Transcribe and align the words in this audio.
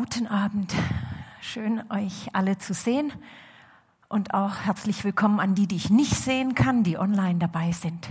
guten 0.00 0.28
Abend. 0.28 0.74
Schön, 1.42 1.82
euch 1.90 2.34
alle 2.34 2.56
zu 2.56 2.72
sehen. 2.72 3.12
Und 4.08 4.32
auch 4.32 4.60
herzlich 4.64 5.04
willkommen 5.04 5.40
an 5.40 5.54
die, 5.54 5.66
die 5.66 5.76
ich 5.76 5.90
nicht 5.90 6.14
sehen 6.14 6.54
kann, 6.54 6.82
die 6.84 6.96
online 6.96 7.38
dabei 7.38 7.72
sind. 7.72 8.08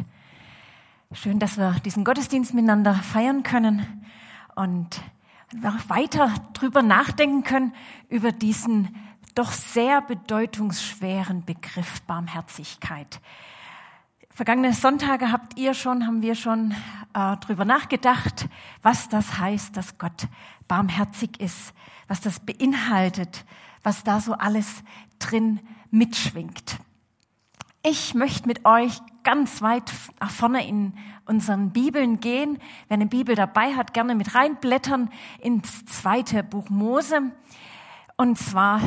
Schön, 1.14 1.40
dass 1.40 1.58
wir 1.58 1.72
diesen 1.84 2.04
Gottesdienst 2.04 2.54
miteinander 2.54 2.94
feiern 2.94 3.42
können 3.42 4.06
und 4.54 5.02
noch 5.52 5.90
weiter 5.90 6.32
drüber 6.54 6.84
nachdenken 6.84 7.42
können 7.44 7.74
über 8.08 8.32
diesen 8.32 8.96
doch 9.34 9.52
sehr 9.52 10.02
bedeutungsschweren 10.02 11.44
Begriff 11.44 12.04
Barmherzigkeit. 12.04 13.20
Vergangene 14.40 14.72
Sonntage 14.72 15.34
habt 15.34 15.60
ihr 15.60 15.74
schon, 15.74 16.08
haben 16.08 16.22
wir 16.22 16.34
schon 16.34 16.74
äh, 17.14 17.36
drüber 17.36 17.66
nachgedacht, 17.66 18.48
was 18.82 19.10
das 19.10 19.38
heißt, 19.38 19.76
dass 19.76 19.98
Gott 19.98 20.30
barmherzig 20.66 21.42
ist, 21.42 21.74
was 22.08 22.22
das 22.22 22.40
beinhaltet, 22.40 23.44
was 23.84 24.06
da 24.06 24.22
so 24.22 24.32
alles 24.32 24.82
drin 25.20 25.60
mitschwingt. 25.92 26.78
Ich 27.84 28.14
möchte 28.14 28.48
mit 28.48 28.64
euch 28.64 29.02
ganz 29.24 29.62
weit 29.62 29.92
nach 30.22 30.32
vorne 30.32 30.66
in 30.66 30.94
unseren 31.26 31.72
Bibeln 31.72 32.22
gehen. 32.22 32.60
Wer 32.88 32.96
eine 32.96 33.08
Bibel 33.08 33.36
dabei 33.36 33.76
hat, 33.76 33.94
gerne 33.94 34.16
mit 34.16 34.36
reinblättern 34.36 35.10
ins 35.40 35.84
zweite 35.84 36.44
Buch 36.44 36.70
Mose. 36.70 37.34
Und 38.16 38.38
zwar 38.38 38.80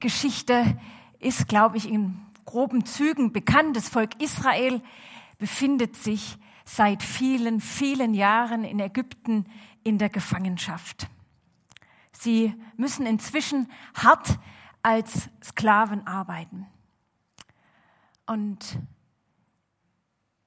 Geschichte 0.00 0.76
ist, 1.20 1.46
glaube 1.46 1.76
ich, 1.76 1.88
in 1.88 2.23
groben 2.44 2.84
Zügen 2.84 3.32
bekannt. 3.32 3.76
Das 3.76 3.88
Volk 3.88 4.20
Israel 4.22 4.82
befindet 5.38 5.96
sich 5.96 6.38
seit 6.64 7.02
vielen, 7.02 7.60
vielen 7.60 8.14
Jahren 8.14 8.64
in 8.64 8.80
Ägypten 8.80 9.46
in 9.82 9.98
der 9.98 10.08
Gefangenschaft. 10.08 11.08
Sie 12.12 12.54
müssen 12.76 13.06
inzwischen 13.06 13.70
hart 13.94 14.38
als 14.82 15.28
Sklaven 15.42 16.06
arbeiten. 16.06 16.66
Und 18.26 18.78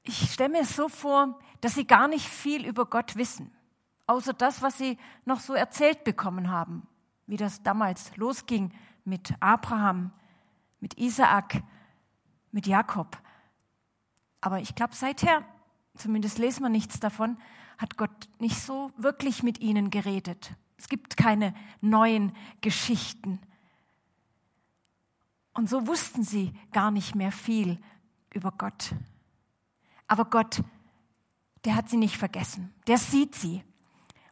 ich 0.04 0.32
stelle 0.32 0.50
mir 0.50 0.66
so 0.66 0.90
vor, 0.90 1.40
dass 1.62 1.76
sie 1.76 1.86
gar 1.86 2.08
nicht 2.08 2.28
viel 2.28 2.66
über 2.66 2.86
Gott 2.86 3.16
wissen, 3.16 3.52
außer 4.08 4.34
das, 4.34 4.62
was 4.62 4.78
sie 4.78 4.98
noch 5.26 5.40
so 5.40 5.54
erzählt 5.54 6.04
bekommen 6.04 6.50
haben, 6.50 6.88
wie 7.28 7.38
das 7.38 7.62
damals 7.62 8.16
losging 8.16 8.72
mit 9.06 9.36
Abraham, 9.40 10.12
mit 10.80 10.98
Isaak, 10.98 11.62
mit 12.52 12.68
Jakob. 12.68 13.18
Aber 14.42 14.60
ich 14.60 14.76
glaube, 14.76 14.96
seither, 14.96 15.44
zumindest 15.96 16.38
lesen 16.38 16.64
wir 16.64 16.70
nichts 16.70 17.00
davon, 17.00 17.38
hat 17.78 17.98
Gott 17.98 18.30
nicht 18.40 18.60
so 18.60 18.92
wirklich 18.98 19.44
mit 19.44 19.60
ihnen 19.60 19.90
geredet. 19.90 20.52
Es 20.78 20.90
gibt 20.90 21.18
keine 21.18 21.54
neuen 21.82 22.36
Geschichten. 22.62 23.40
Und 25.54 25.70
so 25.70 25.88
wussten 25.88 26.24
sie 26.24 26.54
gar 26.72 26.92
nicht 26.92 27.16
mehr 27.16 27.32
viel 27.32 27.80
über 28.34 28.52
Gott. 28.52 28.94
Aber 30.08 30.26
Gott, 30.26 30.64
der 31.66 31.76
hat 31.76 31.90
sie 31.90 31.98
nicht 31.98 32.18
vergessen. 32.18 32.74
Der 32.86 32.98
sieht 32.98 33.36
sie. 33.36 33.64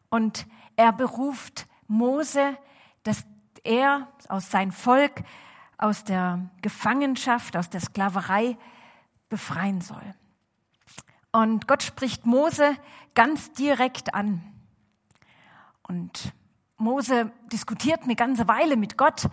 Und 0.09 0.45
er 0.75 0.93
beruft 0.93 1.67
Mose, 1.87 2.57
dass 3.03 3.25
er 3.63 4.07
aus 4.29 4.51
sein 4.51 4.71
Volk 4.71 5.23
aus 5.77 6.03
der 6.03 6.49
Gefangenschaft, 6.61 7.57
aus 7.57 7.69
der 7.69 7.81
Sklaverei 7.81 8.57
befreien 9.29 9.81
soll. 9.81 10.13
Und 11.31 11.67
Gott 11.67 11.83
spricht 11.83 12.25
Mose 12.25 12.77
ganz 13.13 13.51
direkt 13.51 14.13
an. 14.13 14.41
Und 15.83 16.33
Mose 16.77 17.31
diskutiert 17.51 18.03
eine 18.03 18.15
ganze 18.15 18.47
Weile 18.47 18.77
mit 18.77 18.97
Gott. 18.97 19.27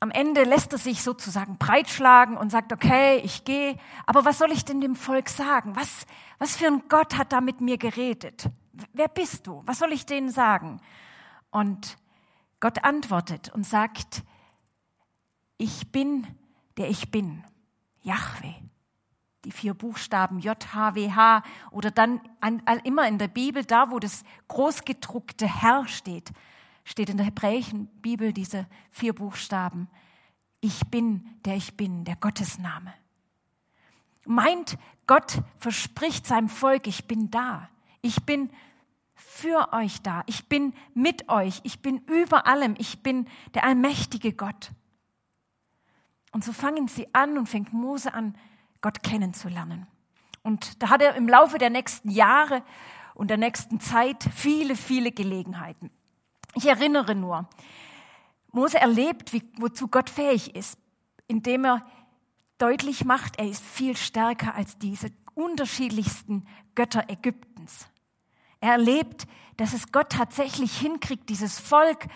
Am 0.00 0.10
Ende 0.10 0.44
lässt 0.44 0.72
er 0.72 0.78
sich 0.78 1.02
sozusagen 1.02 1.58
breitschlagen 1.58 2.36
und 2.36 2.50
sagt, 2.50 2.72
okay, 2.72 3.18
ich 3.18 3.44
gehe, 3.44 3.76
aber 4.06 4.24
was 4.24 4.38
soll 4.38 4.52
ich 4.52 4.64
denn 4.64 4.80
dem 4.80 4.96
Volk 4.96 5.28
sagen? 5.28 5.76
Was, 5.76 6.06
was 6.38 6.56
für 6.56 6.66
ein 6.66 6.82
Gott 6.88 7.16
hat 7.16 7.32
da 7.32 7.40
mit 7.40 7.60
mir 7.60 7.78
geredet? 7.78 8.50
Wer 8.92 9.08
bist 9.08 9.46
du? 9.46 9.62
Was 9.66 9.78
soll 9.78 9.92
ich 9.92 10.04
denen 10.06 10.30
sagen? 10.30 10.80
Und 11.50 11.96
Gott 12.60 12.84
antwortet 12.84 13.50
und 13.54 13.64
sagt, 13.64 14.22
ich 15.58 15.90
bin, 15.92 16.26
der 16.76 16.88
ich 16.90 17.10
bin, 17.10 17.44
Yahweh 18.02 18.54
die 19.44 19.52
vier 19.52 19.74
Buchstaben 19.74 20.40
J, 20.40 20.74
H, 20.74 20.94
W, 20.94 21.12
H 21.12 21.42
oder 21.70 21.90
dann 21.90 22.20
an, 22.40 22.62
an, 22.64 22.78
immer 22.80 23.06
in 23.06 23.18
der 23.18 23.28
Bibel, 23.28 23.64
da 23.64 23.90
wo 23.90 23.98
das 23.98 24.24
großgedruckte 24.48 25.46
Herr 25.46 25.86
steht, 25.86 26.32
steht 26.84 27.10
in 27.10 27.16
der 27.16 27.26
hebräischen 27.26 27.86
Bibel 28.00 28.32
diese 28.32 28.66
vier 28.90 29.12
Buchstaben. 29.14 29.88
Ich 30.60 30.80
bin, 30.90 31.28
der 31.44 31.56
ich 31.56 31.76
bin, 31.76 32.04
der 32.04 32.16
Gottesname. 32.16 32.92
Meint 34.26 34.78
Gott 35.06 35.42
verspricht 35.58 36.26
seinem 36.26 36.48
Volk, 36.48 36.86
ich 36.86 37.06
bin 37.06 37.30
da. 37.30 37.68
Ich 38.00 38.24
bin 38.24 38.50
für 39.14 39.72
euch 39.72 40.00
da. 40.02 40.22
Ich 40.26 40.48
bin 40.48 40.74
mit 40.94 41.28
euch. 41.28 41.60
Ich 41.62 41.80
bin 41.80 41.98
über 42.06 42.46
allem. 42.46 42.74
Ich 42.78 43.02
bin 43.02 43.28
der 43.52 43.64
allmächtige 43.64 44.32
Gott. 44.32 44.70
Und 46.34 46.42
so 46.42 46.52
fangen 46.52 46.88
sie 46.88 47.06
an 47.14 47.38
und 47.38 47.48
fängt 47.48 47.72
Mose 47.72 48.12
an, 48.12 48.34
Gott 48.80 49.04
kennenzulernen. 49.04 49.86
Und 50.42 50.82
da 50.82 50.90
hat 50.90 51.00
er 51.00 51.14
im 51.14 51.28
Laufe 51.28 51.58
der 51.58 51.70
nächsten 51.70 52.10
Jahre 52.10 52.64
und 53.14 53.28
der 53.28 53.36
nächsten 53.36 53.78
Zeit 53.78 54.28
viele, 54.34 54.74
viele 54.74 55.12
Gelegenheiten. 55.12 55.92
Ich 56.56 56.66
erinnere 56.66 57.14
nur, 57.14 57.48
Mose 58.50 58.80
erlebt, 58.80 59.32
wie, 59.32 59.44
wozu 59.58 59.86
Gott 59.86 60.10
fähig 60.10 60.56
ist, 60.56 60.76
indem 61.28 61.66
er 61.66 61.86
deutlich 62.58 63.04
macht, 63.04 63.38
er 63.38 63.46
ist 63.48 63.62
viel 63.62 63.96
stärker 63.96 64.56
als 64.56 64.76
diese 64.76 65.12
unterschiedlichsten 65.34 66.48
Götter 66.74 67.08
Ägyptens. 67.08 67.86
Er 68.58 68.72
erlebt, 68.72 69.28
dass 69.56 69.72
es 69.72 69.92
Gott 69.92 70.10
tatsächlich 70.10 70.76
hinkriegt, 70.76 71.30
dieses 71.30 71.60
Volk 71.60 72.08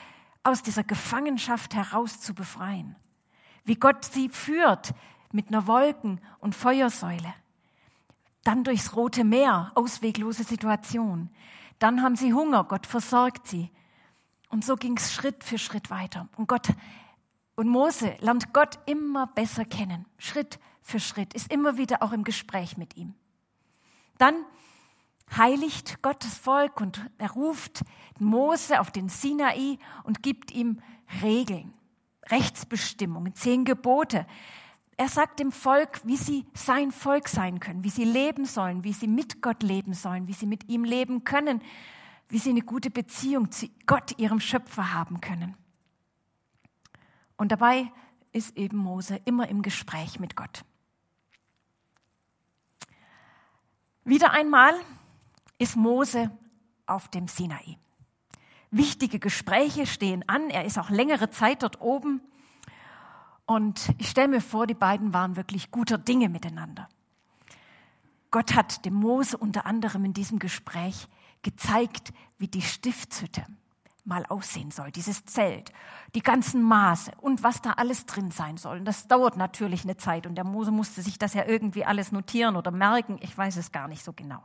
aus 0.43 0.65
dieser 0.65 0.83
Gefangenschaft 0.83 1.77
heraus 1.77 2.21
zu 2.21 2.35
befreien. 2.35 2.97
Wie 3.69 3.77
Gott 3.77 4.05
sie 4.05 4.31
führt, 4.31 4.95
mit 5.31 5.49
einer 5.49 5.67
Wolken- 5.67 6.21
und 6.39 6.55
Feuersäule. 6.55 7.35
Dann 8.43 8.65
durchs 8.65 8.97
Rote 8.97 9.25
Meer, 9.25 9.73
ausweglose 9.75 10.43
Situation. 10.43 11.29
Dann 11.79 12.03
haben 12.03 12.17
sie 12.17 12.33
Hunger, 12.33 12.65
Gott 12.65 12.87
versorgt 12.87 13.47
sie. 13.47 13.71
Und 14.49 14.65
so 14.65 14.77
ging 14.77 14.97
es 14.97 15.13
Schritt 15.13 15.45
für 15.45 15.59
Schritt 15.59 15.91
weiter. 15.91 16.29
Und 16.37 16.49
Gott 16.49 16.69
und 17.57 17.69
Mose 17.69 18.17
lernt 18.21 18.55
Gott 18.55 18.79
immer 18.87 19.27
besser 19.27 19.67
kennen, 19.67 20.07
Schritt 20.17 20.59
für 20.81 20.99
Schritt, 20.99 21.35
ist 21.35 21.53
immer 21.53 21.77
wieder 21.77 22.03
auch 22.03 22.13
im 22.13 22.25
Gespräch 22.25 22.79
mit 22.79 22.97
ihm. 22.97 23.15
Dann 24.17 24.35
heiligt 25.37 26.01
Gott 26.01 26.25
das 26.25 26.39
Volk 26.39 26.81
und 26.81 27.05
er 27.19 27.33
ruft 27.33 27.85
Mose 28.19 28.81
auf 28.81 28.91
den 28.91 29.11
Sinai 29.11 29.79
und 30.05 30.23
gibt 30.23 30.53
ihm 30.53 30.81
Regeln, 31.23 31.75
Rechtsbestimmungen, 32.31 33.35
zehn 33.35 33.65
Gebote, 33.65 34.27
er 34.97 35.09
sagt 35.09 35.39
dem 35.39 35.53
Volk, 35.53 36.01
wie 36.05 36.17
sie 36.17 36.45
sein 36.55 36.91
Volk 36.91 37.29
sein 37.29 37.61
können, 37.61 37.85
wie 37.85 37.91
sie 37.91 38.05
leben 38.05 38.45
sollen, 38.45 38.83
wie 38.83 38.93
sie 38.93 39.07
mit 39.07 39.41
Gott 39.41 39.63
leben 39.63 39.95
sollen, 39.95 40.27
wie 40.27 40.33
sie 40.33 40.47
mit 40.47 40.69
ihm 40.69 40.83
leben 40.83 41.23
können, 41.23 41.63
wie 42.29 42.39
sie 42.39 42.51
eine 42.51 42.63
gute 42.63 42.91
Beziehung 42.91 43.53
zu 43.53 43.69
Gott, 43.87 44.19
ihrem 44.19 44.41
Schöpfer, 44.41 44.93
haben 44.93 45.21
können. 45.21 45.57
Und 47.37 47.53
dabei 47.53 47.93
ist 48.33 48.57
eben 48.57 48.77
Mose 48.77 49.21
immer 49.25 49.49
im 49.49 49.63
Gespräch 49.63 50.19
mit 50.19 50.35
Gott. 50.35 50.65
Wieder 54.05 54.33
einmal 54.33 54.75
ist 55.59 55.77
Mose 55.77 56.31
auf 56.87 57.09
dem 57.09 57.29
Sinai. 57.29 57.79
Wichtige 58.71 59.19
Gespräche 59.19 59.87
stehen 59.87 60.29
an. 60.29 60.51
Er 60.51 60.65
ist 60.65 60.79
auch 60.79 60.91
längere 60.91 61.31
Zeit 61.31 61.63
dort 61.63 61.81
oben. 61.81 62.21
Und 63.47 63.91
ich 63.99 64.11
stelle 64.11 64.29
mir 64.29 64.41
vor, 64.43 64.67
die 64.67 64.75
beiden 64.75 65.15
waren 65.15 65.37
wirklich 65.37 65.71
guter 65.71 65.97
Dinge 65.97 66.29
miteinander. 66.29 66.89
Gott 68.31 68.55
hat 68.55 68.85
dem 68.85 68.95
Mose 68.95 69.39
unter 69.39 69.65
anderem 69.65 70.05
in 70.05 70.13
diesem 70.13 70.39
Gespräch 70.39 71.09
gezeigt, 71.43 72.13
wie 72.37 72.49
die 72.49 72.61
Stiftshütte 72.61 73.45
mal 74.05 74.25
aussehen 74.27 74.71
soll, 74.71 74.91
dieses 74.91 75.25
Zelt, 75.25 75.73
die 76.15 76.23
ganzen 76.23 76.63
Maße 76.63 77.13
und 77.21 77.43
was 77.43 77.61
da 77.61 77.73
alles 77.73 78.07
drin 78.07 78.31
sein 78.31 78.57
soll. 78.57 78.79
Und 78.79 78.85
das 78.85 79.07
dauert 79.07 79.37
natürlich 79.37 79.85
eine 79.85 79.97
Zeit 79.97 80.27
und 80.27 80.35
der 80.35 80.45
Mose 80.45 80.71
musste 80.71 81.03
sich 81.03 81.19
das 81.19 81.35
ja 81.35 81.45
irgendwie 81.47 81.85
alles 81.85 82.11
notieren 82.11 82.57
oder 82.57 82.71
merken, 82.71 83.19
ich 83.21 83.37
weiß 83.37 83.57
es 83.57 83.71
gar 83.71 83.87
nicht 83.87 84.03
so 84.03 84.13
genau. 84.13 84.43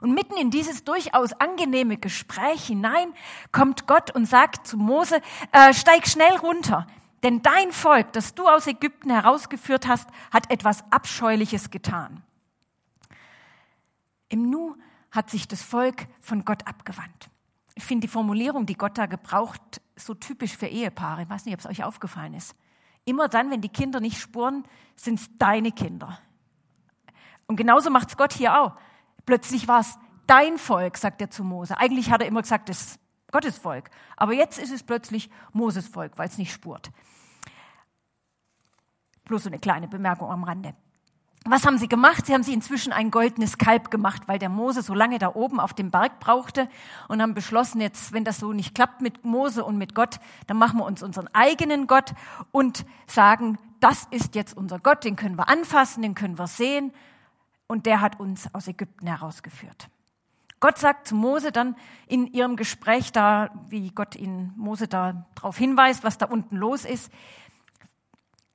Und 0.00 0.12
mitten 0.14 0.36
in 0.36 0.50
dieses 0.50 0.84
durchaus 0.84 1.32
angenehme 1.32 1.96
Gespräch 1.96 2.66
hinein 2.66 3.12
kommt 3.52 3.86
Gott 3.86 4.14
und 4.14 4.26
sagt 4.26 4.66
zu 4.66 4.76
Mose, 4.76 5.20
äh, 5.52 5.72
steig 5.72 6.06
schnell 6.06 6.36
runter, 6.36 6.86
denn 7.22 7.42
dein 7.42 7.72
Volk, 7.72 8.12
das 8.12 8.34
du 8.34 8.46
aus 8.46 8.66
Ägypten 8.66 9.10
herausgeführt 9.10 9.88
hast, 9.88 10.08
hat 10.32 10.50
etwas 10.50 10.84
Abscheuliches 10.90 11.70
getan. 11.70 12.22
Im 14.28 14.50
Nu 14.50 14.76
hat 15.10 15.30
sich 15.30 15.48
das 15.48 15.62
Volk 15.62 16.06
von 16.20 16.44
Gott 16.44 16.66
abgewandt. 16.66 17.30
Ich 17.74 17.84
finde 17.84 18.06
die 18.06 18.12
Formulierung, 18.12 18.66
die 18.66 18.76
Gott 18.76 18.98
da 18.98 19.06
gebraucht, 19.06 19.80
so 19.96 20.14
typisch 20.14 20.56
für 20.56 20.66
Ehepaare. 20.66 21.22
Ich 21.22 21.28
weiß 21.28 21.44
nicht, 21.46 21.54
ob 21.54 21.60
es 21.60 21.66
euch 21.66 21.84
aufgefallen 21.84 22.34
ist. 22.34 22.54
Immer 23.04 23.28
dann, 23.28 23.50
wenn 23.50 23.60
die 23.60 23.68
Kinder 23.68 24.00
nicht 24.00 24.20
spuren, 24.20 24.64
sind 24.96 25.20
es 25.20 25.30
deine 25.38 25.72
Kinder. 25.72 26.18
Und 27.46 27.56
genauso 27.56 27.90
macht 27.90 28.08
es 28.08 28.16
Gott 28.16 28.32
hier 28.32 28.60
auch. 28.60 28.76
Plötzlich 29.26 29.68
war 29.68 29.80
es 29.80 29.98
dein 30.26 30.56
Volk, 30.56 30.96
sagt 30.96 31.20
er 31.20 31.30
zu 31.30 31.44
Mose. 31.44 31.76
Eigentlich 31.78 32.10
hat 32.10 32.22
er 32.22 32.28
immer 32.28 32.42
gesagt, 32.42 32.68
das 32.68 32.80
ist 32.80 33.00
Gottes 33.32 33.58
Volk. 33.58 33.90
Aber 34.16 34.32
jetzt 34.32 34.58
ist 34.58 34.72
es 34.72 34.82
plötzlich 34.82 35.30
Moses 35.52 35.88
Volk, 35.88 36.12
weil 36.16 36.28
es 36.28 36.38
nicht 36.38 36.52
spurt. 36.52 36.90
Bloß 39.24 39.42
so 39.42 39.50
eine 39.50 39.58
kleine 39.58 39.88
Bemerkung 39.88 40.30
am 40.30 40.44
Rande. 40.44 40.74
Was 41.48 41.64
haben 41.64 41.78
sie 41.78 41.86
gemacht? 41.86 42.26
Sie 42.26 42.34
haben 42.34 42.42
sie 42.42 42.52
inzwischen 42.52 42.92
ein 42.92 43.12
goldenes 43.12 43.56
Kalb 43.56 43.90
gemacht, 43.90 44.22
weil 44.26 44.38
der 44.38 44.48
Mose 44.48 44.82
so 44.82 44.94
lange 44.94 45.18
da 45.18 45.34
oben 45.34 45.60
auf 45.60 45.74
dem 45.74 45.92
Berg 45.92 46.18
brauchte 46.18 46.68
und 47.06 47.22
haben 47.22 47.34
beschlossen, 47.34 47.80
jetzt, 47.80 48.12
wenn 48.12 48.24
das 48.24 48.38
so 48.38 48.52
nicht 48.52 48.74
klappt 48.74 49.00
mit 49.00 49.24
Mose 49.24 49.64
und 49.64 49.78
mit 49.78 49.94
Gott, 49.94 50.18
dann 50.48 50.56
machen 50.56 50.78
wir 50.78 50.84
uns 50.84 51.04
unseren 51.04 51.28
eigenen 51.34 51.86
Gott 51.86 52.14
und 52.50 52.84
sagen, 53.06 53.58
das 53.78 54.08
ist 54.10 54.34
jetzt 54.34 54.56
unser 54.56 54.80
Gott, 54.80 55.04
den 55.04 55.14
können 55.14 55.36
wir 55.36 55.48
anfassen, 55.48 56.02
den 56.02 56.16
können 56.16 56.38
wir 56.38 56.48
sehen 56.48 56.92
und 57.66 57.86
der 57.86 58.00
hat 58.00 58.20
uns 58.20 58.52
aus 58.54 58.68
Ägypten 58.68 59.06
herausgeführt. 59.06 59.88
Gott 60.60 60.78
sagt 60.78 61.08
zu 61.08 61.14
Mose 61.14 61.52
dann 61.52 61.76
in 62.06 62.26
ihrem 62.26 62.56
Gespräch 62.56 63.12
da, 63.12 63.50
wie 63.68 63.90
Gott 63.90 64.16
ihn 64.16 64.52
Mose 64.56 64.88
da 64.88 65.26
darauf 65.34 65.58
hinweist, 65.58 66.02
was 66.02 66.18
da 66.18 66.26
unten 66.26 66.56
los 66.56 66.84
ist, 66.84 67.12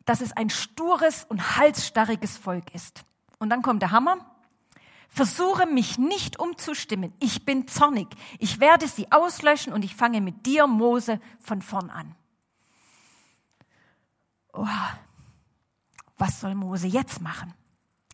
dass 0.05 0.21
es 0.21 0.31
ein 0.33 0.49
stures 0.49 1.25
und 1.29 1.57
halsstarriges 1.57 2.37
Volk 2.37 2.73
ist. 2.73 3.05
Und 3.37 3.49
dann 3.49 3.61
kommt 3.61 3.81
der 3.81 3.91
Hammer. 3.91 4.17
Versuche 5.09 5.65
mich 5.65 5.97
nicht 5.97 6.39
umzustimmen. 6.39 7.13
Ich 7.19 7.45
bin 7.45 7.67
zornig. 7.67 8.07
Ich 8.39 8.59
werde 8.59 8.87
sie 8.87 9.11
auslöschen 9.11 9.73
und 9.73 9.83
ich 9.83 9.95
fange 9.95 10.21
mit 10.21 10.45
dir, 10.45 10.67
Mose, 10.67 11.19
von 11.39 11.61
vorn 11.61 11.89
an. 11.89 12.15
Oh, 14.53 14.65
was 16.17 16.39
soll 16.39 16.55
Mose 16.55 16.87
jetzt 16.87 17.21
machen? 17.21 17.53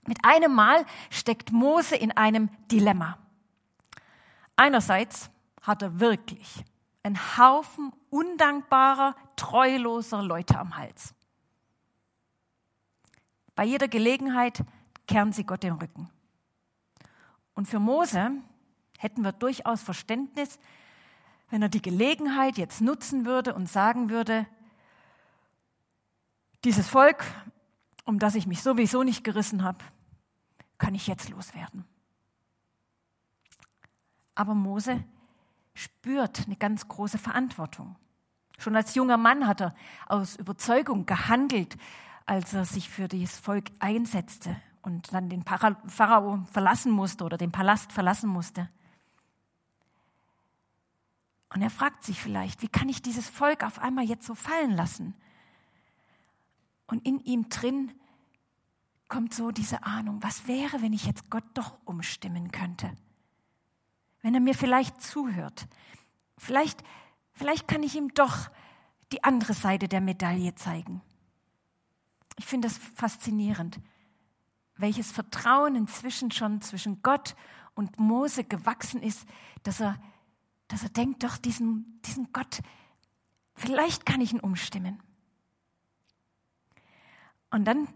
Mit 0.07 0.23
einem 0.23 0.55
Mal 0.55 0.85
steckt 1.09 1.51
Mose 1.51 1.95
in 1.95 2.11
einem 2.11 2.49
Dilemma. 2.71 3.17
Einerseits 4.55 5.29
hat 5.61 5.81
er 5.81 5.99
wirklich 5.99 6.63
einen 7.03 7.37
Haufen 7.37 7.91
undankbarer, 8.09 9.15
treuloser 9.35 10.23
Leute 10.23 10.57
am 10.57 10.77
Hals. 10.77 11.13
Bei 13.53 13.65
jeder 13.65 13.87
Gelegenheit 13.87 14.63
kehren 15.07 15.33
sie 15.33 15.43
Gott 15.43 15.63
den 15.63 15.73
Rücken. 15.73 16.09
Und 17.53 17.67
für 17.67 17.79
Mose 17.79 18.31
hätten 18.97 19.23
wir 19.23 19.31
durchaus 19.31 19.81
Verständnis, 19.81 20.59
wenn 21.49 21.61
er 21.61 21.69
die 21.69 21.81
Gelegenheit 21.81 22.57
jetzt 22.57 22.81
nutzen 22.81 23.25
würde 23.25 23.53
und 23.53 23.67
sagen 23.67 24.09
würde, 24.09 24.45
dieses 26.63 26.87
Volk, 26.87 27.23
um 28.05 28.19
das 28.19 28.35
ich 28.35 28.47
mich 28.47 28.61
sowieso 28.61 29.03
nicht 29.03 29.23
gerissen 29.23 29.63
habe, 29.63 29.83
kann 30.77 30.95
ich 30.95 31.07
jetzt 31.07 31.29
loswerden. 31.29 31.85
Aber 34.35 34.53
Mose 34.53 35.03
spürt 35.73 36.45
eine 36.45 36.55
ganz 36.55 36.87
große 36.87 37.17
Verantwortung. 37.17 37.95
Schon 38.59 38.75
als 38.75 38.95
junger 38.95 39.17
Mann 39.17 39.47
hat 39.47 39.61
er 39.61 39.75
aus 40.07 40.35
Überzeugung 40.35 41.05
gehandelt, 41.05 41.77
als 42.25 42.53
er 42.53 42.65
sich 42.65 42.89
für 42.89 43.07
das 43.07 43.37
Volk 43.37 43.71
einsetzte 43.79 44.55
und 44.81 45.13
dann 45.13 45.29
den 45.29 45.43
Pharao 45.43 46.43
verlassen 46.51 46.91
musste 46.91 47.23
oder 47.23 47.37
den 47.37 47.51
Palast 47.51 47.91
verlassen 47.91 48.29
musste. 48.29 48.69
Und 51.53 51.61
er 51.61 51.69
fragt 51.69 52.03
sich 52.03 52.19
vielleicht, 52.19 52.61
wie 52.61 52.67
kann 52.67 52.89
ich 52.89 53.01
dieses 53.01 53.29
Volk 53.29 53.63
auf 53.63 53.79
einmal 53.79 54.05
jetzt 54.05 54.25
so 54.25 54.35
fallen 54.35 54.71
lassen? 54.71 55.15
Und 56.87 57.05
in 57.05 57.19
ihm 57.19 57.49
drin 57.49 57.91
kommt 59.07 59.33
so 59.33 59.51
diese 59.51 59.83
Ahnung, 59.83 60.21
was 60.21 60.47
wäre, 60.47 60.81
wenn 60.81 60.93
ich 60.93 61.05
jetzt 61.05 61.29
Gott 61.29 61.45
doch 61.53 61.77
umstimmen 61.85 62.51
könnte? 62.51 62.91
Wenn 64.21 64.33
er 64.33 64.41
mir 64.41 64.55
vielleicht 64.55 65.01
zuhört. 65.01 65.67
Vielleicht, 66.37 66.83
vielleicht 67.31 67.67
kann 67.67 67.83
ich 67.83 67.95
ihm 67.95 68.13
doch 68.13 68.49
die 69.11 69.23
andere 69.23 69.53
Seite 69.53 69.87
der 69.87 70.01
Medaille 70.01 70.55
zeigen. 70.55 71.01
Ich 72.37 72.45
finde 72.45 72.67
das 72.67 72.77
faszinierend, 72.77 73.79
welches 74.75 75.11
Vertrauen 75.11 75.75
inzwischen 75.75 76.31
schon 76.31 76.61
zwischen 76.61 77.01
Gott 77.01 77.35
und 77.73 77.99
Mose 77.99 78.43
gewachsen 78.43 79.01
ist, 79.01 79.27
dass 79.63 79.79
er, 79.79 79.99
dass 80.67 80.83
er 80.83 80.89
denkt, 80.89 81.23
doch 81.23 81.37
diesen, 81.37 81.99
diesen 82.05 82.31
Gott, 82.33 82.61
vielleicht 83.55 84.05
kann 84.05 84.21
ich 84.21 84.33
ihn 84.33 84.39
umstimmen. 84.39 85.01
Und 87.49 87.65
dann, 87.65 87.87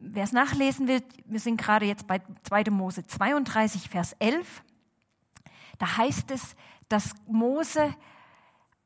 wer 0.00 0.24
es 0.24 0.32
nachlesen 0.32 0.88
will, 0.88 1.02
wir 1.26 1.40
sind 1.40 1.60
gerade 1.60 1.86
jetzt 1.86 2.06
bei 2.06 2.20
2. 2.44 2.70
Mose 2.70 3.06
32, 3.06 3.88
Vers 3.88 4.14
11. 4.18 4.62
Da 5.78 5.96
heißt 5.96 6.30
es, 6.30 6.56
dass 6.88 7.14
Mose 7.26 7.94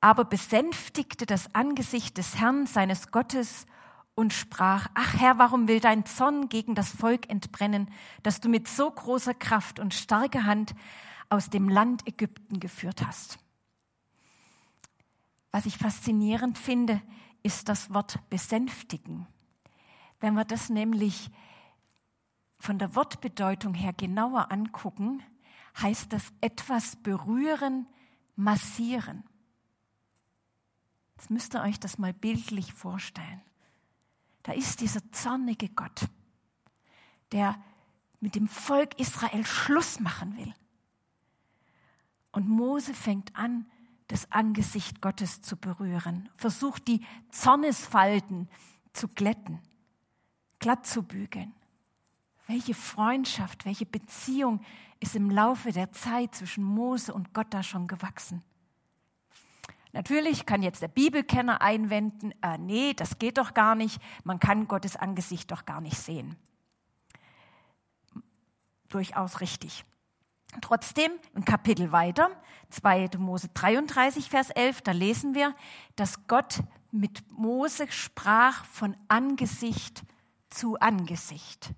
aber 0.00 0.24
besänftigte 0.24 1.26
das 1.26 1.54
Angesicht 1.54 2.18
des 2.18 2.38
Herrn, 2.38 2.66
seines 2.66 3.12
Gottes, 3.12 3.66
und 4.14 4.32
sprach, 4.32 4.88
ach 4.94 5.14
Herr, 5.18 5.38
warum 5.38 5.68
will 5.68 5.80
dein 5.80 6.04
Zorn 6.04 6.48
gegen 6.48 6.74
das 6.74 6.90
Volk 6.90 7.30
entbrennen, 7.30 7.88
das 8.22 8.40
du 8.40 8.48
mit 8.48 8.68
so 8.68 8.90
großer 8.90 9.32
Kraft 9.32 9.78
und 9.78 9.94
starker 9.94 10.44
Hand 10.44 10.74
aus 11.30 11.48
dem 11.48 11.68
Land 11.68 12.06
Ägypten 12.06 12.60
geführt 12.60 13.06
hast? 13.06 13.38
Was 15.50 15.66
ich 15.66 15.78
faszinierend 15.78 16.58
finde, 16.58 17.00
ist 17.42 17.68
das 17.68 17.92
Wort 17.94 18.18
besänftigen. 18.28 19.26
Wenn 20.22 20.34
wir 20.34 20.44
das 20.44 20.68
nämlich 20.68 21.32
von 22.56 22.78
der 22.78 22.94
Wortbedeutung 22.94 23.74
her 23.74 23.92
genauer 23.92 24.52
angucken, 24.52 25.20
heißt 25.82 26.12
das 26.12 26.32
etwas 26.40 26.94
berühren, 26.94 27.88
massieren. 28.36 29.24
Jetzt 31.16 31.28
müsst 31.28 31.54
ihr 31.56 31.62
euch 31.62 31.80
das 31.80 31.98
mal 31.98 32.12
bildlich 32.12 32.72
vorstellen. 32.72 33.42
Da 34.44 34.52
ist 34.52 34.80
dieser 34.80 35.00
zornige 35.10 35.68
Gott, 35.68 36.08
der 37.32 37.60
mit 38.20 38.36
dem 38.36 38.46
Volk 38.46 39.00
Israel 39.00 39.44
Schluss 39.44 39.98
machen 39.98 40.36
will. 40.36 40.54
Und 42.30 42.48
Mose 42.48 42.94
fängt 42.94 43.34
an, 43.34 43.66
das 44.06 44.30
Angesicht 44.30 45.00
Gottes 45.00 45.42
zu 45.42 45.56
berühren, 45.56 46.28
versucht 46.36 46.86
die 46.86 47.04
Zornesfalten 47.30 48.48
zu 48.92 49.08
glätten, 49.08 49.58
glatt 50.62 50.86
zu 50.86 51.02
bügeln. 51.02 51.52
Welche 52.46 52.72
Freundschaft, 52.72 53.66
welche 53.66 53.84
Beziehung 53.84 54.64
ist 55.00 55.14
im 55.14 55.28
Laufe 55.28 55.72
der 55.72 55.92
Zeit 55.92 56.34
zwischen 56.34 56.64
Mose 56.64 57.12
und 57.12 57.34
Gott 57.34 57.48
da 57.50 57.62
schon 57.62 57.88
gewachsen? 57.88 58.42
Natürlich 59.92 60.46
kann 60.46 60.62
jetzt 60.62 60.80
der 60.80 60.88
Bibelkenner 60.88 61.60
einwenden, 61.60 62.32
äh, 62.40 62.56
nee, 62.56 62.94
das 62.94 63.18
geht 63.18 63.36
doch 63.36 63.52
gar 63.52 63.74
nicht, 63.74 64.00
man 64.24 64.38
kann 64.40 64.68
Gottes 64.68 64.96
Angesicht 64.96 65.50
doch 65.50 65.66
gar 65.66 65.82
nicht 65.82 65.98
sehen. 65.98 66.36
Durchaus 68.88 69.40
richtig. 69.40 69.84
Trotzdem, 70.60 71.12
ein 71.34 71.44
Kapitel 71.44 71.92
weiter, 71.92 72.30
2. 72.70 73.10
Mose 73.18 73.48
33, 73.52 74.30
Vers 74.30 74.50
11, 74.50 74.82
da 74.82 74.92
lesen 74.92 75.34
wir, 75.34 75.54
dass 75.96 76.26
Gott 76.26 76.62
mit 76.90 77.30
Mose 77.30 77.90
sprach 77.90 78.64
von 78.66 78.96
Angesicht 79.08 80.04
zu 80.52 80.78
Angesicht. 80.78 81.72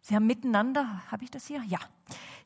Sie 0.00 0.14
haben 0.14 0.26
miteinander, 0.26 1.02
habe 1.10 1.24
ich 1.24 1.30
das 1.30 1.46
hier? 1.46 1.62
Ja. 1.64 1.80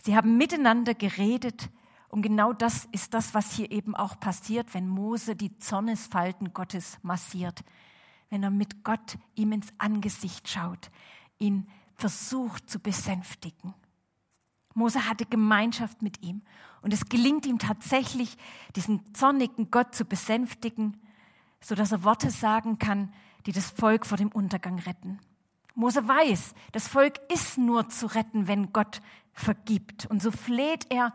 Sie 0.02 0.16
haben 0.16 0.36
miteinander 0.36 0.94
geredet 0.94 1.68
und 2.08 2.22
genau 2.22 2.52
das 2.52 2.86
ist 2.92 3.12
das, 3.14 3.34
was 3.34 3.52
hier 3.52 3.70
eben 3.70 3.94
auch 3.94 4.18
passiert, 4.18 4.72
wenn 4.74 4.88
Mose 4.88 5.36
die 5.36 5.58
Zornesfalten 5.58 6.52
Gottes 6.54 6.98
massiert, 7.02 7.62
wenn 8.30 8.42
er 8.42 8.50
mit 8.50 8.82
Gott 8.82 9.18
ihm 9.34 9.52
ins 9.52 9.68
Angesicht 9.78 10.48
schaut, 10.48 10.90
ihn 11.38 11.68
versucht 11.96 12.70
zu 12.70 12.80
besänftigen. 12.80 13.74
Mose 14.74 15.08
hatte 15.08 15.26
Gemeinschaft 15.26 16.00
mit 16.00 16.22
ihm 16.22 16.42
und 16.82 16.94
es 16.94 17.06
gelingt 17.06 17.44
ihm 17.44 17.58
tatsächlich, 17.58 18.38
diesen 18.74 19.14
zornigen 19.14 19.70
Gott 19.70 19.94
zu 19.94 20.04
besänftigen, 20.04 21.00
so 21.60 21.74
dass 21.74 21.92
er 21.92 22.04
Worte 22.04 22.30
sagen 22.30 22.78
kann, 22.78 23.12
die 23.46 23.52
das 23.52 23.70
Volk 23.70 24.06
vor 24.06 24.18
dem 24.18 24.28
Untergang 24.28 24.78
retten. 24.78 25.18
Mose 25.74 26.06
weiß, 26.06 26.54
das 26.72 26.88
Volk 26.88 27.20
ist 27.32 27.56
nur 27.58 27.88
zu 27.88 28.06
retten, 28.06 28.48
wenn 28.48 28.72
Gott 28.72 29.00
vergibt. 29.32 30.06
Und 30.06 30.22
so 30.22 30.30
fleht 30.30 30.86
er 30.90 31.14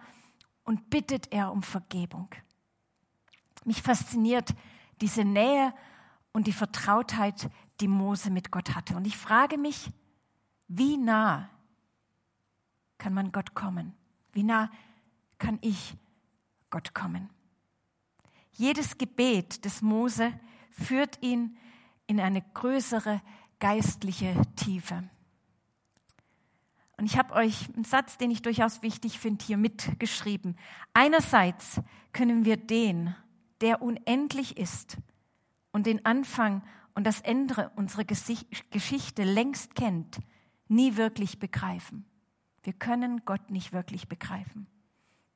und 0.63 0.89
bittet 0.89 1.31
er 1.31 1.51
um 1.51 1.61
Vergebung. 1.61 2.29
Mich 3.63 3.81
fasziniert 3.81 4.55
diese 5.01 5.23
Nähe 5.23 5.73
und 6.31 6.47
die 6.47 6.53
Vertrautheit, 6.53 7.49
die 7.79 7.87
Mose 7.87 8.31
mit 8.31 8.51
Gott 8.51 8.75
hatte. 8.75 8.95
Und 8.95 9.05
ich 9.05 9.17
frage 9.17 9.57
mich, 9.57 9.91
wie 10.67 10.97
nah 10.97 11.49
kann 12.97 13.13
man 13.13 13.31
Gott 13.31 13.53
kommen? 13.53 13.93
Wie 14.31 14.43
nah 14.43 14.71
kann 15.37 15.59
ich 15.61 15.95
Gott 16.69 16.93
kommen. 16.93 17.29
Jedes 18.51 18.97
Gebet 18.97 19.65
des 19.65 19.81
Mose 19.81 20.33
führt 20.71 21.21
ihn 21.21 21.57
in 22.07 22.19
eine 22.19 22.41
größere 22.53 23.21
geistliche 23.59 24.33
Tiefe. 24.55 25.03
Und 26.97 27.05
ich 27.05 27.17
habe 27.17 27.33
euch 27.33 27.67
einen 27.75 27.83
Satz, 27.83 28.17
den 28.17 28.31
ich 28.31 28.41
durchaus 28.41 28.81
wichtig 28.81 29.19
finde, 29.19 29.43
hier 29.43 29.57
mitgeschrieben. 29.57 30.57
Einerseits 30.93 31.81
können 32.13 32.45
wir 32.45 32.57
den, 32.57 33.13
der 33.61 33.81
unendlich 33.81 34.57
ist 34.57 34.97
und 35.71 35.85
den 35.85 36.05
Anfang 36.05 36.63
und 36.93 37.05
das 37.05 37.19
Ende 37.21 37.69
unserer 37.75 38.05
Geschichte 38.05 39.23
längst 39.23 39.75
kennt, 39.75 40.19
nie 40.67 40.95
wirklich 40.95 41.39
begreifen. 41.39 42.05
Wir 42.63 42.73
können 42.73 43.23
Gott 43.25 43.51
nicht 43.51 43.73
wirklich 43.73 44.07
begreifen. 44.07 44.67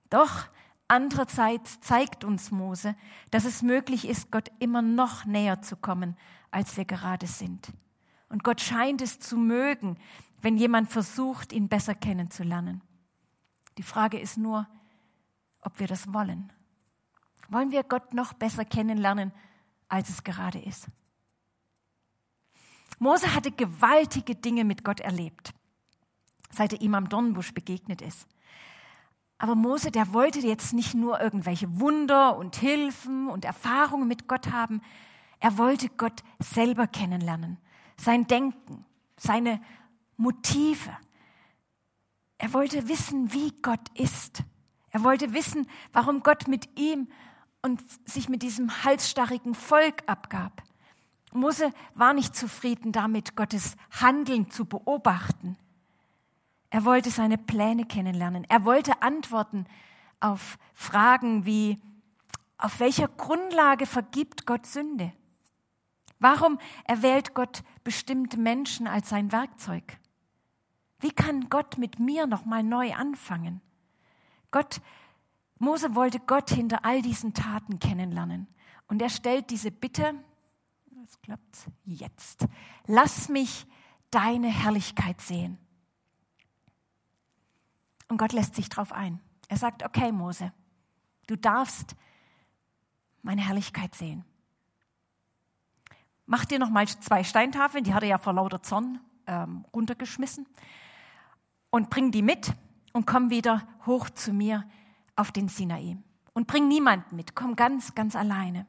Doch 0.10 0.48
andererseits 0.88 1.82
zeigt 1.82 2.24
uns 2.24 2.52
Mose, 2.52 2.96
dass 3.32 3.46
es 3.46 3.62
möglich 3.62 4.08
ist, 4.08 4.32
Gott 4.32 4.50
immer 4.60 4.82
noch 4.82 5.26
näher 5.26 5.62
zu 5.62 5.76
kommen, 5.76 6.16
als 6.52 6.78
wir 6.78 6.86
gerade 6.86 7.28
sind. 7.28 7.72
Und 8.30 8.44
Gott 8.44 8.62
scheint 8.62 9.02
es 9.02 9.20
zu 9.20 9.38
mögen, 9.38 9.98
wenn 10.42 10.58
jemand 10.58 10.90
versucht, 10.90 11.52
ihn 11.52 11.68
besser 11.68 11.96
kennenzulernen. 11.96 12.82
Die 13.78 13.84
Frage 13.84 14.20
ist 14.20 14.38
nur, 14.38 14.68
ob 15.62 15.80
wir 15.80 15.88
das 15.88 16.14
wollen. 16.14 16.52
Wollen 17.50 17.72
wir 17.72 17.84
Gott 17.84 18.14
noch 18.14 18.34
besser 18.34 18.66
kennenlernen, 18.66 19.32
als 19.88 20.10
es 20.10 20.24
gerade 20.24 20.60
ist? 20.60 20.88
Mose 23.00 23.34
hatte 23.34 23.52
gewaltige 23.52 24.36
Dinge 24.36 24.66
mit 24.66 24.84
Gott 24.84 25.00
erlebt, 25.00 25.54
seit 26.52 26.74
er 26.74 26.82
ihm 26.82 26.94
am 26.94 27.10
Dornbusch 27.10 27.54
begegnet 27.54 28.02
ist. 28.02 28.28
Aber 29.38 29.56
Mose, 29.56 29.90
der 29.90 30.12
wollte 30.12 30.40
jetzt 30.40 30.74
nicht 30.74 30.94
nur 30.94 31.22
irgendwelche 31.22 31.80
Wunder 31.80 32.36
und 32.38 32.58
Hilfen 32.58 33.30
und 33.30 33.46
Erfahrungen 33.46 34.08
mit 34.08 34.28
Gott 34.28 34.52
haben, 34.52 34.82
er 35.40 35.58
wollte 35.58 35.90
Gott 35.90 36.24
selber 36.40 36.88
kennenlernen, 36.88 37.58
sein 37.98 38.28
Denken, 38.28 38.86
seine 39.18 39.62
Motive. 40.18 40.96
Er 42.38 42.54
wollte 42.54 42.88
wissen, 42.88 43.32
wie 43.34 43.54
Gott 43.62 43.90
ist. 43.94 44.44
Er 44.92 45.04
wollte 45.04 45.34
wissen, 45.34 45.68
warum 45.94 46.24
Gott 46.24 46.48
mit 46.48 46.80
ihm 46.80 47.08
und 47.62 47.82
sich 48.10 48.30
mit 48.30 48.42
diesem 48.42 48.84
halsstarrigen 48.84 49.56
Volk 49.56 50.04
abgab. 50.08 50.64
Mose 51.32 51.72
war 51.94 52.14
nicht 52.14 52.36
zufrieden 52.36 52.92
damit, 52.92 53.36
Gottes 53.36 53.76
Handeln 53.92 54.50
zu 54.50 54.66
beobachten. 54.66 55.58
Er 56.70 56.86
wollte 56.86 57.12
seine 57.12 57.38
Pläne 57.38 57.86
kennenlernen. 57.86 58.46
Er 58.50 58.66
wollte 58.66 59.02
Antworten 59.02 59.66
auf 60.20 60.58
Fragen 60.74 61.46
wie, 61.46 61.80
auf 62.58 62.80
welcher 62.80 63.08
Grundlage 63.08 63.86
vergibt 63.86 64.46
Gott 64.46 64.66
Sünde? 64.66 65.14
Warum 66.20 66.60
erwählt 66.84 67.34
Gott 67.34 67.64
bestimmte 67.84 68.38
Menschen 68.38 68.88
als 68.88 69.10
sein 69.10 69.32
Werkzeug? 69.32 69.98
Wie 71.00 71.12
kann 71.12 71.50
Gott 71.50 71.78
mit 71.78 72.00
mir 72.00 72.28
nochmal 72.28 72.62
neu 72.62 72.94
anfangen? 72.94 73.62
Gott, 74.52 74.82
Mose 75.58 75.96
wollte 75.96 76.20
Gott 76.20 76.50
hinter 76.50 76.84
all 76.84 77.02
diesen 77.02 77.34
Taten 77.34 77.80
kennenlernen. 77.80 78.48
Und 78.88 79.02
er 79.02 79.10
stellt 79.10 79.50
diese 79.50 79.72
Bitte, 79.72 80.14
es 81.06 81.22
klappt 81.22 81.70
jetzt, 81.86 82.48
lass 82.86 83.30
mich 83.30 83.66
deine 84.12 84.48
Herrlichkeit 84.48 85.22
sehen. 85.22 85.58
Und 88.10 88.18
Gott 88.18 88.34
lässt 88.34 88.56
sich 88.56 88.70
darauf 88.70 88.92
ein. 88.92 89.20
Er 89.48 89.58
sagt, 89.58 89.84
okay 89.84 90.12
Mose, 90.12 90.52
du 91.28 91.36
darfst 91.36 91.96
meine 93.22 93.42
Herrlichkeit 93.42 93.96
sehen. 93.96 94.26
Mach 96.32 96.46
dir 96.46 96.60
noch 96.60 96.70
mal 96.70 96.88
zwei 96.88 97.24
Steintafeln, 97.24 97.84
die 97.84 97.96
hat 97.96 98.04
er 98.04 98.10
ja 98.10 98.18
vor 98.20 98.34
lauter 98.34 98.62
Zorn 98.62 99.00
ähm, 99.26 99.66
runtergeschmissen 99.74 100.46
und 101.72 101.90
bring 101.90 102.12
die 102.12 102.22
mit 102.22 102.54
und 102.94 103.08
komm 103.08 103.32
wieder 103.32 103.68
hoch 103.88 104.12
zu 104.12 104.32
mir 104.32 104.64
auf 105.16 105.32
den 105.32 105.48
Sinai. 105.48 105.98
Und 106.34 106.46
bring 106.46 106.68
niemanden 106.68 107.16
mit, 107.16 107.34
komm 107.34 107.56
ganz, 107.56 107.96
ganz 107.96 108.16
alleine. 108.16 108.68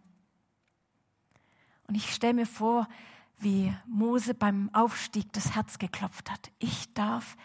Und 1.87 1.97
ich 1.97 2.15
stelle 2.15 2.33
mir 2.33 2.47
vor, 2.47 2.89
wie 3.41 3.77
Mose 3.87 4.33
beim 4.33 4.71
Aufstieg 4.73 5.31
das 5.35 5.55
Herz 5.55 5.79
geklopft 5.79 6.31
hat. 6.31 6.51
Ich 6.61 6.95
darf 6.95 7.37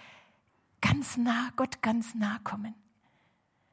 ganz 0.79 1.17
nah, 1.17 1.49
Gott 1.57 1.81
ganz 1.81 2.15
nah 2.15 2.39
kommen. 2.45 2.73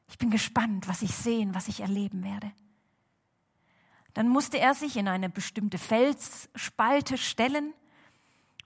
Ich 0.08 0.18
bin 0.18 0.30
gespannt, 0.30 0.88
was 0.88 1.02
ich 1.02 1.14
sehen, 1.14 1.54
was 1.54 1.68
ich 1.68 1.82
erleben 1.82 2.24
werde. 2.24 2.50
Dann 4.14 4.28
musste 4.28 4.58
er 4.58 4.74
sich 4.74 4.96
in 4.96 5.08
eine 5.08 5.28
bestimmte 5.28 5.78
Felsspalte 5.78 7.16
stellen 7.16 7.72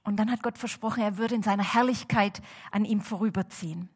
und 0.05 0.17
dann 0.17 0.31
hat 0.31 0.43
Gott 0.43 0.59
versprochen, 0.59 1.03
er 1.03 1.19
würde 1.19 1.35
in 1.35 1.43
seiner 1.43 1.75
Herrlichkeit 1.75 2.41
an 2.71 2.85
ihm 2.85 3.01
vorüberziehen. 3.01 3.89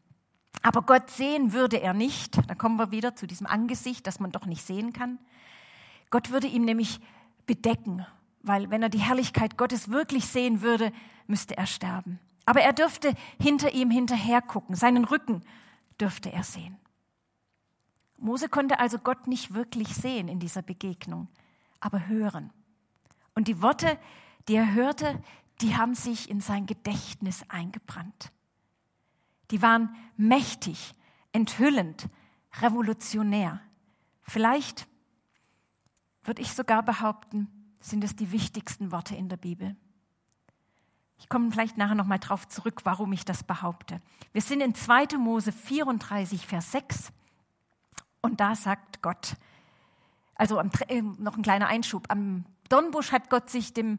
Aber 0.63 0.83
Gott 0.83 1.11
sehen 1.11 1.53
würde 1.53 1.81
er 1.81 1.95
nicht. 1.95 2.37
Da 2.49 2.55
kommen 2.55 2.77
wir 2.79 2.91
wieder 2.91 3.15
zu 3.15 3.27
diesem 3.27 3.47
Angesicht, 3.47 4.07
das 4.07 4.21
man 4.21 4.33
doch 4.33 4.45
nicht 4.45 4.67
sehen 4.67 4.93
kann. 4.93 5.19
Gott 6.11 6.31
würde 6.31 6.49
ihm 6.49 6.65
nämlich 6.65 7.01
bedecken, 7.47 8.05
weil 8.43 8.71
wenn 8.71 8.83
er 8.83 8.89
die 8.89 8.99
Herrlichkeit 8.99 9.57
Gottes 9.57 9.91
wirklich 9.91 10.27
sehen 10.27 10.63
würde, 10.63 10.93
müsste 11.27 11.57
er 11.57 11.67
sterben. 11.67 12.19
Aber 12.45 12.61
er 12.61 12.73
dürfte 12.73 13.15
hinter 13.41 13.73
ihm 13.73 13.91
hinterher 13.91 14.43
gucken, 14.43 14.75
seinen 14.75 15.05
Rücken 15.05 15.43
dürfte 16.01 16.33
er 16.33 16.43
sehen. 16.43 16.77
Mose 18.17 18.49
konnte 18.49 18.81
also 18.81 18.99
Gott 18.99 19.29
nicht 19.29 19.55
wirklich 19.55 19.95
sehen 19.95 20.29
in 20.29 20.41
dieser 20.41 20.63
Begegnung, 20.63 21.29
aber 21.81 22.07
hören. 22.07 22.53
Und 23.35 23.49
die 23.49 23.63
Worte, 23.63 23.99
die 24.49 24.55
er 24.55 24.75
hörte, 24.75 25.23
die 25.61 25.77
haben 25.77 25.95
sich 25.95 26.31
in 26.31 26.41
sein 26.41 26.67
Gedächtnis 26.67 27.45
eingebrannt. 27.49 28.33
Die 29.51 29.63
waren 29.63 29.95
mächtig, 30.17 30.95
enthüllend, 31.33 32.09
revolutionär. 32.61 33.61
Vielleicht 34.23 34.87
würde 36.23 36.43
ich 36.43 36.53
sogar 36.53 36.83
behaupten, 36.83 37.49
sind 37.81 38.05
es 38.05 38.15
die 38.15 38.33
wichtigsten 38.33 38.93
Worte 38.93 39.17
in 39.17 39.29
der 39.29 39.37
Bibel. 39.37 39.77
Ich 41.19 41.29
komme 41.29 41.51
vielleicht 41.51 41.77
nachher 41.77 41.95
nochmal 41.95 42.19
drauf 42.19 42.49
zurück, 42.49 42.81
warum 42.85 43.13
ich 43.13 43.25
das 43.25 43.43
behaupte. 43.43 44.01
Wir 44.33 44.41
sind 44.41 44.63
in 44.63 44.75
2. 44.75 45.19
Mose 45.19 45.53
34, 45.53 46.47
Vers 46.47 46.73
6 46.73 47.13
und 48.23 48.41
da 48.41 48.55
sagt 48.55 49.03
Gott, 49.03 49.37
also 50.41 50.59
am, 50.59 50.71
äh, 50.89 51.03
noch 51.03 51.37
ein 51.37 51.43
kleiner 51.43 51.67
Einschub, 51.67 52.07
am 52.09 52.47
Dornbusch 52.71 53.13
hat 53.13 53.29
Gott 53.29 53.51
sich 53.51 53.75
dem 53.75 53.99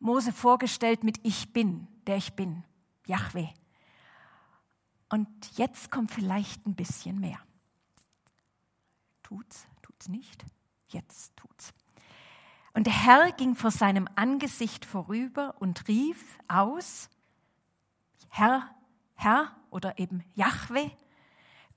Mose 0.00 0.30
vorgestellt 0.30 1.02
mit 1.02 1.18
Ich 1.22 1.54
bin, 1.54 1.88
der 2.06 2.18
ich 2.18 2.34
bin, 2.34 2.62
Yahweh. 3.06 3.48
Und 5.08 5.28
jetzt 5.56 5.90
kommt 5.90 6.10
vielleicht 6.10 6.66
ein 6.66 6.74
bisschen 6.74 7.20
mehr. 7.20 7.38
Tut's, 9.22 9.66
tut's 9.80 10.08
nicht? 10.08 10.44
Jetzt 10.88 11.34
tut's. 11.36 11.72
Und 12.74 12.86
der 12.86 12.92
Herr 12.92 13.32
ging 13.32 13.54
vor 13.54 13.70
seinem 13.70 14.08
Angesicht 14.14 14.84
vorüber 14.84 15.54
und 15.58 15.88
rief 15.88 16.38
aus, 16.48 17.08
Herr, 18.28 18.68
Herr 19.14 19.56
oder 19.70 19.98
eben 19.98 20.22
Yahweh, 20.34 20.90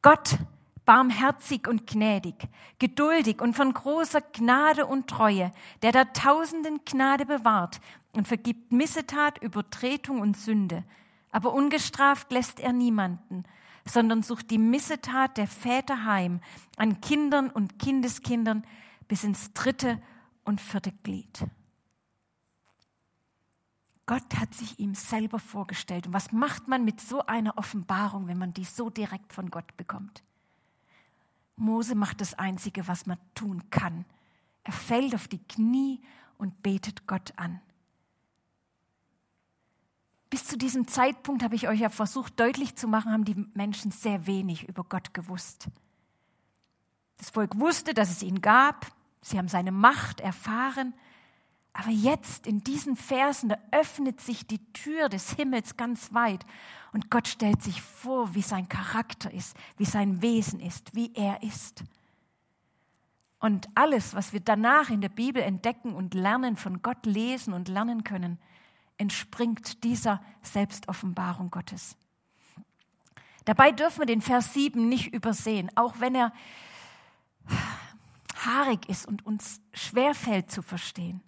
Gott, 0.01 0.37
barmherzig 0.85 1.67
und 1.67 1.87
gnädig, 1.87 2.35
geduldig 2.79 3.41
und 3.41 3.55
von 3.55 3.73
großer 3.73 4.21
Gnade 4.21 4.85
und 4.85 5.07
Treue, 5.07 5.51
der 5.81 5.91
der 5.91 6.13
Tausenden 6.13 6.81
Gnade 6.85 7.25
bewahrt 7.25 7.81
und 8.13 8.27
vergibt 8.27 8.71
Missetat, 8.71 9.41
Übertretung 9.41 10.21
und 10.21 10.37
Sünde. 10.37 10.83
Aber 11.31 11.53
ungestraft 11.53 12.31
lässt 12.31 12.59
er 12.59 12.71
niemanden, 12.71 13.43
sondern 13.85 14.23
sucht 14.23 14.51
die 14.51 14.57
Missetat 14.57 15.37
der 15.37 15.47
Väter 15.47 16.05
heim 16.05 16.39
an 16.77 17.01
Kindern 17.01 17.49
und 17.49 17.79
Kindeskindern 17.79 18.63
bis 19.07 19.23
ins 19.23 19.53
dritte 19.53 20.01
und 20.43 20.61
vierte 20.61 20.91
Glied. 21.03 21.45
Gott 24.05 24.39
hat 24.39 24.53
sich 24.53 24.79
ihm 24.79 24.93
selber 24.93 25.39
vorgestellt. 25.39 26.07
Und 26.07 26.13
was 26.13 26.31
macht 26.31 26.67
man 26.67 26.85
mit 26.85 27.01
so 27.01 27.25
einer 27.25 27.57
Offenbarung, 27.57 28.27
wenn 28.27 28.37
man 28.37 28.53
die 28.53 28.63
so 28.63 28.89
direkt 28.91 29.33
von 29.33 29.49
Gott 29.49 29.75
bekommt? 29.77 30.23
Mose 31.55 31.95
macht 31.95 32.21
das 32.21 32.33
Einzige, 32.33 32.87
was 32.87 33.05
man 33.05 33.17
tun 33.33 33.69
kann. 33.69 34.05
Er 34.63 34.73
fällt 34.73 35.15
auf 35.15 35.27
die 35.27 35.43
Knie 35.47 36.01
und 36.37 36.61
betet 36.63 37.07
Gott 37.07 37.33
an. 37.37 37.61
Bis 40.29 40.45
zu 40.45 40.57
diesem 40.57 40.87
Zeitpunkt 40.87 41.43
habe 41.43 41.55
ich 41.55 41.67
euch 41.67 41.79
ja 41.79 41.89
versucht 41.89 42.39
deutlich 42.39 42.75
zu 42.75 42.87
machen, 42.87 43.11
haben 43.11 43.25
die 43.25 43.45
Menschen 43.53 43.91
sehr 43.91 44.27
wenig 44.27 44.67
über 44.67 44.83
Gott 44.83 45.13
gewusst. 45.13 45.67
Das 47.17 47.29
Volk 47.29 47.57
wusste, 47.59 47.93
dass 47.93 48.11
es 48.11 48.21
ihn 48.21 48.41
gab. 48.41 48.87
Sie 49.21 49.37
haben 49.37 49.47
seine 49.47 49.71
Macht 49.71 50.19
erfahren. 50.19 50.93
Aber 51.77 51.91
jetzt 51.91 52.47
in 52.47 52.63
diesen 52.63 52.95
Versen, 52.95 53.49
da 53.49 53.57
öffnet 53.71 54.21
sich 54.21 54.47
die 54.47 54.63
Tür 54.71 55.09
des 55.09 55.31
Himmels 55.31 55.75
ganz 55.75 56.13
weit 56.13 56.45
und 56.93 57.11
Gott 57.11 57.27
stellt 57.27 57.61
sich 57.61 57.81
vor, 57.81 58.33
wie 58.33 58.41
sein 58.41 58.69
Charakter 58.69 59.29
ist, 59.33 59.57
wie 59.75 59.83
sein 59.83 60.21
Wesen 60.21 60.61
ist, 60.61 60.95
wie 60.95 61.11
er 61.13 61.43
ist. 61.43 61.83
Und 63.39 63.67
alles, 63.75 64.15
was 64.15 64.31
wir 64.31 64.39
danach 64.39 64.89
in 64.89 65.01
der 65.01 65.09
Bibel 65.09 65.41
entdecken 65.41 65.93
und 65.93 66.13
lernen, 66.13 66.55
von 66.55 66.81
Gott 66.81 67.05
lesen 67.05 67.53
und 67.53 67.67
lernen 67.67 68.05
können, 68.05 68.39
entspringt 68.97 69.83
dieser 69.83 70.23
Selbstoffenbarung 70.43 71.51
Gottes. 71.51 71.97
Dabei 73.43 73.73
dürfen 73.73 73.99
wir 73.99 74.05
den 74.05 74.21
Vers 74.21 74.53
7 74.53 74.87
nicht 74.87 75.13
übersehen, 75.13 75.69
auch 75.75 75.99
wenn 75.99 76.15
er 76.15 76.31
haarig 78.45 78.87
ist 78.87 79.05
und 79.05 79.25
uns 79.25 79.59
schwerfällt 79.73 80.49
zu 80.49 80.61
verstehen. 80.61 81.21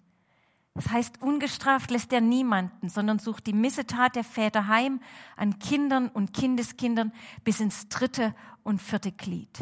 Das 0.78 0.90
heißt, 0.90 1.20
ungestraft 1.22 1.90
lässt 1.90 2.12
er 2.12 2.20
niemanden, 2.20 2.88
sondern 2.88 3.18
sucht 3.18 3.48
die 3.48 3.52
Missetat 3.52 4.14
der 4.14 4.22
Väter 4.22 4.68
heim 4.68 5.00
an 5.36 5.58
Kindern 5.58 6.06
und 6.06 6.32
Kindeskindern 6.32 7.12
bis 7.42 7.58
ins 7.58 7.88
dritte 7.88 8.32
und 8.62 8.80
vierte 8.80 9.10
Glied. 9.10 9.58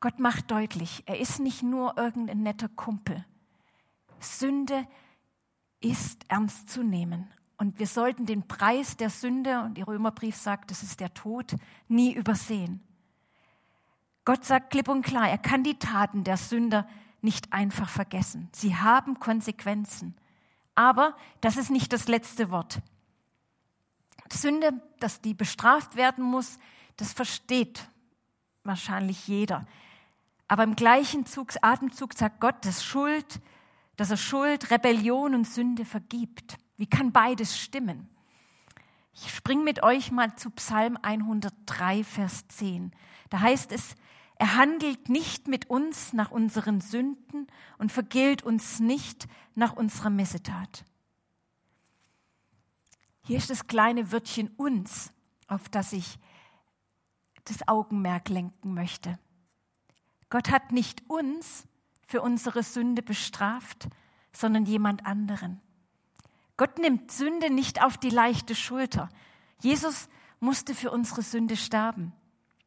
Gott 0.00 0.18
macht 0.18 0.50
deutlich, 0.50 1.04
er 1.06 1.20
ist 1.20 1.38
nicht 1.38 1.62
nur 1.62 1.96
irgendein 1.96 2.42
netter 2.42 2.68
Kumpel. 2.68 3.24
Sünde 4.18 4.84
ist 5.78 6.24
ernst 6.26 6.68
zu 6.68 6.82
nehmen. 6.82 7.32
Und 7.56 7.78
wir 7.78 7.86
sollten 7.86 8.26
den 8.26 8.48
Preis 8.48 8.96
der 8.96 9.10
Sünde, 9.10 9.60
und 9.60 9.78
der 9.78 9.86
Römerbrief 9.86 10.34
sagt, 10.34 10.72
das 10.72 10.82
ist 10.82 10.98
der 10.98 11.14
Tod, 11.14 11.54
nie 11.86 12.12
übersehen. 12.12 12.82
Gott 14.24 14.44
sagt 14.44 14.70
klipp 14.70 14.88
und 14.88 15.02
klar, 15.02 15.28
er 15.28 15.38
kann 15.38 15.62
die 15.62 15.78
Taten 15.78 16.24
der 16.24 16.36
Sünder 16.36 16.84
nicht 16.84 17.03
einfach 17.52 17.88
vergessen. 17.88 18.48
Sie 18.52 18.76
haben 18.76 19.18
Konsequenzen. 19.18 20.14
Aber 20.74 21.16
das 21.40 21.56
ist 21.56 21.70
nicht 21.70 21.92
das 21.92 22.08
letzte 22.08 22.50
Wort. 22.50 22.80
Sünde, 24.32 24.72
dass 25.00 25.20
die 25.20 25.34
bestraft 25.34 25.96
werden 25.96 26.24
muss, 26.24 26.58
das 26.96 27.12
versteht 27.12 27.88
wahrscheinlich 28.64 29.28
jeder. 29.28 29.66
Aber 30.48 30.64
im 30.64 30.76
gleichen 30.76 31.26
Zug, 31.26 31.52
Atemzug 31.62 32.14
sagt 32.14 32.40
Gott, 32.40 32.64
dass 32.64 32.84
Schuld, 32.84 33.40
dass 33.96 34.10
er 34.10 34.16
Schuld, 34.16 34.70
Rebellion 34.70 35.34
und 35.34 35.46
Sünde 35.46 35.84
vergibt. 35.84 36.56
Wie 36.76 36.86
kann 36.86 37.12
beides 37.12 37.58
stimmen? 37.58 38.08
Ich 39.14 39.32
springe 39.32 39.62
mit 39.62 39.82
euch 39.82 40.10
mal 40.10 40.34
zu 40.36 40.50
Psalm 40.50 40.98
103, 41.00 42.02
Vers 42.02 42.48
10. 42.48 42.92
Da 43.30 43.40
heißt 43.40 43.70
es, 43.70 43.94
er 44.44 44.56
handelt 44.56 45.08
nicht 45.08 45.48
mit 45.48 45.70
uns 45.70 46.12
nach 46.12 46.30
unseren 46.30 46.82
Sünden 46.82 47.46
und 47.78 47.90
vergilt 47.90 48.42
uns 48.42 48.78
nicht 48.78 49.26
nach 49.54 49.72
unserer 49.74 50.10
Missetat. 50.10 50.84
Hier 53.22 53.38
ist 53.38 53.48
das 53.48 53.68
kleine 53.68 54.12
Wörtchen 54.12 54.48
uns, 54.58 55.14
auf 55.48 55.70
das 55.70 55.94
ich 55.94 56.18
das 57.44 57.66
Augenmerk 57.66 58.28
lenken 58.28 58.74
möchte. 58.74 59.18
Gott 60.28 60.50
hat 60.50 60.72
nicht 60.72 61.08
uns 61.08 61.66
für 62.02 62.20
unsere 62.20 62.62
Sünde 62.62 63.02
bestraft, 63.02 63.88
sondern 64.34 64.66
jemand 64.66 65.06
anderen. 65.06 65.62
Gott 66.58 66.78
nimmt 66.78 67.10
Sünde 67.10 67.48
nicht 67.48 67.82
auf 67.82 67.96
die 67.96 68.10
leichte 68.10 68.54
Schulter. 68.54 69.08
Jesus 69.62 70.10
musste 70.38 70.74
für 70.74 70.90
unsere 70.90 71.22
Sünde 71.22 71.56
sterben. 71.56 72.12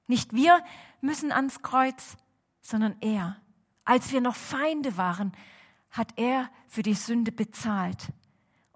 Nicht 0.08 0.34
wir 0.34 0.64
müssen 1.02 1.32
ans 1.32 1.62
Kreuz, 1.62 2.18
sondern 2.62 2.96
er. 3.02 3.38
Als 3.84 4.12
wir 4.12 4.22
noch 4.22 4.36
Feinde 4.36 4.98
waren, 4.98 5.34
hat 5.92 6.14
er 6.18 6.50
für 6.68 6.84
die 6.84 6.94
Sünde 6.94 7.32
bezahlt 7.32 8.08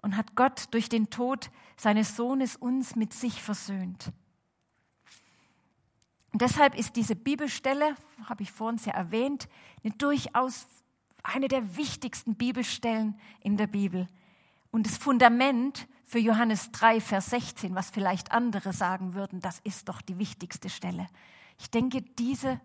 und 0.02 0.16
hat 0.16 0.34
Gott 0.36 0.68
durch 0.72 0.88
den 0.88 1.10
Tod 1.10 1.50
seines 1.76 2.16
Sohnes 2.16 2.56
uns 2.56 2.96
mit 2.96 3.12
sich 3.12 3.42
versöhnt. 3.42 4.12
Und 6.32 6.40
deshalb 6.40 6.74
ist 6.74 6.96
diese 6.96 7.14
Bibelstelle, 7.14 7.94
habe 8.24 8.42
ich 8.42 8.52
vorhin 8.52 8.80
ja 8.84 8.92
erwähnt, 8.92 9.48
eine 9.84 9.92
durchaus 9.94 10.66
eine 11.22 11.48
der 11.48 11.76
wichtigsten 11.76 12.34
Bibelstellen 12.34 13.18
in 13.40 13.56
der 13.56 13.66
Bibel. 13.66 14.08
Und 14.70 14.86
das 14.86 14.96
Fundament 14.96 15.86
für 16.12 16.18
Johannes 16.18 16.70
3, 16.72 17.00
Vers 17.00 17.30
16, 17.30 17.74
was 17.74 17.88
vielleicht 17.88 18.32
andere 18.32 18.74
sagen 18.74 19.14
würden, 19.14 19.40
das 19.40 19.60
ist 19.60 19.88
doch 19.88 20.02
die 20.02 20.18
wichtigste 20.18 20.68
Stelle. 20.68 21.06
Ich 21.58 21.70
denke, 21.70 22.02
diese 22.02 22.60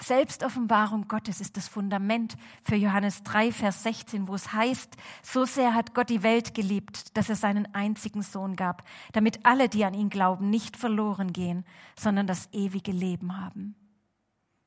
Selbstoffenbarung 0.00 1.08
Gottes 1.08 1.40
ist 1.40 1.56
das 1.56 1.66
Fundament 1.66 2.36
für 2.62 2.76
Johannes 2.76 3.24
3, 3.24 3.50
Vers 3.50 3.82
16, 3.82 4.28
wo 4.28 4.36
es 4.36 4.52
heißt, 4.52 4.96
so 5.24 5.44
sehr 5.44 5.74
hat 5.74 5.94
Gott 5.94 6.10
die 6.10 6.22
Welt 6.22 6.54
geliebt, 6.54 7.16
dass 7.16 7.28
er 7.28 7.34
seinen 7.34 7.74
einzigen 7.74 8.22
Sohn 8.22 8.54
gab, 8.54 8.84
damit 9.12 9.44
alle, 9.44 9.68
die 9.68 9.84
an 9.84 9.94
ihn 9.94 10.08
glauben, 10.08 10.48
nicht 10.48 10.76
verloren 10.76 11.32
gehen, 11.32 11.64
sondern 11.98 12.28
das 12.28 12.48
ewige 12.52 12.92
Leben 12.92 13.40
haben. 13.40 13.74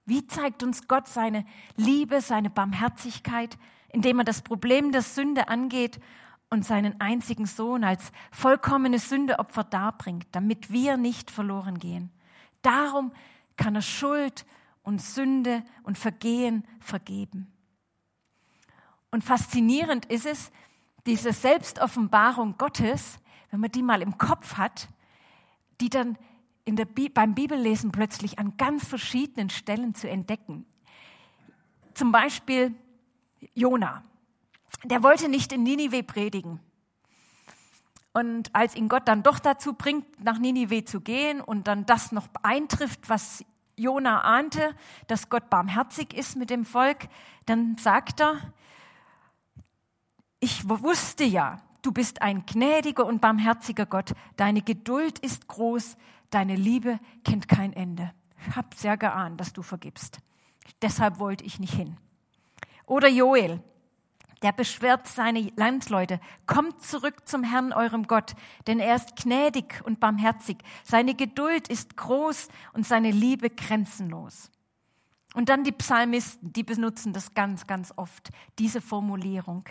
Wie 0.04 0.28
zeigt 0.28 0.62
uns 0.62 0.90
Gott 0.90 1.08
seine 1.08 1.46
Liebe, 1.78 2.20
seine 2.20 2.50
Barmherzigkeit, 2.50 3.58
indem 3.94 4.20
er 4.20 4.26
das 4.26 4.42
Problem 4.42 4.92
der 4.92 5.04
Sünde 5.04 5.48
angeht 5.48 6.02
und 6.50 6.66
seinen 6.66 7.00
einzigen 7.00 7.46
Sohn 7.46 7.84
als 7.84 8.12
vollkommenes 8.32 9.10
Sündeopfer 9.10 9.64
darbringt, 9.64 10.28
damit 10.32 10.72
wir 10.72 10.98
nicht 10.98 11.30
verloren 11.32 11.78
gehen. 11.78 12.12
Darum 12.62 13.12
kann 13.56 13.76
er 13.76 13.82
Schuld 13.82 14.46
und 14.84 15.02
Sünde 15.02 15.64
und 15.84 15.98
Vergehen 15.98 16.66
vergeben. 16.80 17.52
Und 19.12 19.24
faszinierend 19.24 20.06
ist 20.06 20.26
es, 20.26 20.52
diese 21.06 21.34
Selbstoffenbarung 21.34 22.58
Gottes, 22.58 23.20
wenn 23.52 23.60
man 23.60 23.72
die 23.72 23.84
mal 23.84 24.02
im 24.02 24.18
Kopf 24.18 24.58
hat, 24.58 24.90
die 25.82 25.90
dann 25.90 26.18
in 26.66 26.76
der 26.76 26.86
Bi 26.86 27.10
beim 27.10 27.34
Bibellesen 27.34 27.92
plötzlich 27.92 28.38
an 28.38 28.58
ganz 28.58 28.88
verschiedenen 28.88 29.50
Stellen 29.50 29.96
zu 29.96 30.10
entdecken. 30.10 30.66
Zum 31.94 32.12
Beispiel 32.12 32.76
Jona. 33.54 34.04
Der 34.84 35.04
wollte 35.04 35.30
nicht 35.30 35.52
in 35.52 35.64
Ninive 35.64 36.04
predigen. 36.04 36.60
Und 38.14 38.54
als 38.56 38.76
ihn 38.76 38.90
Gott 38.90 39.08
dann 39.08 39.24
doch 39.24 39.40
dazu 39.40 39.74
bringt, 39.74 40.24
nach 40.24 40.40
Ninive 40.40 40.84
zu 40.84 41.02
gehen 41.02 41.42
und 41.42 41.68
dann 41.68 41.86
das 41.86 42.12
noch 42.12 42.28
eintrifft, 42.42 43.10
was 43.10 43.46
Jona 43.76 44.22
ahnte, 44.22 44.76
dass 45.08 45.30
Gott 45.30 45.50
barmherzig 45.50 46.14
ist 46.14 46.36
mit 46.36 46.50
dem 46.50 46.66
Volk, 46.66 47.08
dann 47.46 47.78
sagt 47.78 48.20
er, 48.20 48.54
ich 50.40 50.68
wusste 50.68 51.24
ja, 51.24 51.62
du 51.82 51.92
bist 51.92 52.22
ein 52.22 52.46
gnädiger 52.46 53.06
und 53.06 53.22
barmherziger 53.22 53.86
Gott, 53.86 54.14
deine 54.38 54.62
Geduld 54.62 55.20
ist 55.20 55.48
groß, 55.48 55.98
deine 56.30 56.56
Liebe 56.56 57.00
kennt 57.24 57.48
kein 57.48 57.74
Ende. 57.74 58.12
Ich 58.48 58.56
habe 58.56 58.70
sehr 58.76 58.98
geahnt, 58.98 59.40
dass 59.40 59.54
du 59.54 59.62
vergibst. 59.62 60.20
Deshalb 60.82 61.20
wollte 61.20 61.44
ich 61.44 61.60
nicht 61.60 61.74
hin. 61.74 61.98
Oder 62.86 63.10
Joel, 63.10 63.62
der 64.42 64.52
beschwert 64.52 65.08
seine 65.08 65.52
Landsleute, 65.56 66.20
kommt 66.48 66.82
zurück 66.82 67.28
zum 67.28 67.44
Herrn 67.44 67.74
eurem 67.74 68.08
Gott, 68.08 68.36
denn 68.68 68.80
er 68.80 68.96
ist 68.96 69.16
gnädig 69.16 69.82
und 69.84 70.00
barmherzig. 70.00 70.58
Seine 70.84 71.16
Geduld 71.16 71.68
ist 71.68 71.98
groß 71.98 72.48
und 72.74 72.86
seine 72.86 73.12
Liebe 73.12 73.50
grenzenlos. 73.50 74.50
Und 75.36 75.50
dann 75.50 75.64
die 75.64 75.72
Psalmisten, 75.72 76.52
die 76.54 76.64
benutzen 76.64 77.14
das 77.14 77.34
ganz, 77.34 77.68
ganz 77.68 77.94
oft, 77.96 78.30
diese 78.58 78.82
Formulierung. 78.82 79.66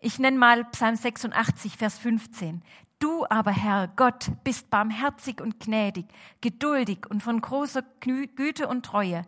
Ich 0.00 0.18
nenne 0.18 0.38
mal 0.38 0.64
Psalm 0.66 0.96
86, 0.96 1.76
Vers 1.76 1.98
15. 1.98 2.62
Du 2.98 3.24
aber, 3.28 3.52
Herr 3.52 3.88
Gott, 3.88 4.30
bist 4.42 4.70
barmherzig 4.70 5.40
und 5.40 5.60
gnädig, 5.60 6.06
geduldig 6.40 7.06
und 7.08 7.22
von 7.22 7.40
großer 7.40 7.82
Güte 8.00 8.66
und 8.66 8.84
Treue. 8.84 9.22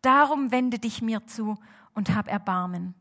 Darum 0.00 0.50
wende 0.50 0.80
dich 0.80 1.02
mir 1.02 1.24
zu 1.26 1.56
und 1.94 2.14
hab 2.14 2.28
Erbarmen. 2.28 2.94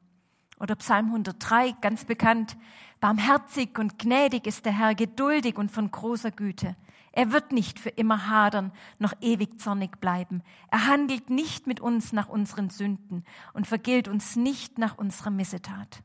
Oder 0.61 0.75
Psalm 0.75 1.07
103, 1.07 1.71
ganz 1.81 2.05
bekannt. 2.05 2.55
Barmherzig 2.99 3.79
und 3.79 3.97
gnädig 3.97 4.45
ist 4.45 4.63
der 4.63 4.77
Herr, 4.77 4.93
geduldig 4.93 5.57
und 5.57 5.71
von 5.71 5.89
großer 5.89 6.29
Güte. 6.29 6.75
Er 7.11 7.31
wird 7.31 7.51
nicht 7.51 7.79
für 7.79 7.89
immer 7.89 8.29
hadern, 8.29 8.71
noch 8.99 9.13
ewig 9.21 9.59
zornig 9.59 9.99
bleiben. 9.99 10.43
Er 10.69 10.85
handelt 10.85 11.31
nicht 11.31 11.65
mit 11.65 11.79
uns 11.79 12.13
nach 12.13 12.29
unseren 12.29 12.69
Sünden 12.69 13.25
und 13.53 13.65
vergilt 13.65 14.07
uns 14.07 14.35
nicht 14.35 14.77
nach 14.77 14.99
unserer 14.99 15.31
Missetat. 15.31 16.03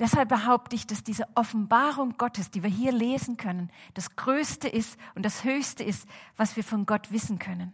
Deshalb 0.00 0.30
behaupte 0.30 0.74
ich, 0.74 0.84
dass 0.84 1.04
diese 1.04 1.28
Offenbarung 1.36 2.16
Gottes, 2.18 2.50
die 2.50 2.64
wir 2.64 2.70
hier 2.70 2.90
lesen 2.90 3.36
können, 3.36 3.70
das 3.94 4.16
Größte 4.16 4.66
ist 4.66 4.98
und 5.14 5.24
das 5.24 5.44
Höchste 5.44 5.84
ist, 5.84 6.08
was 6.36 6.56
wir 6.56 6.64
von 6.64 6.84
Gott 6.84 7.12
wissen 7.12 7.38
können. 7.38 7.72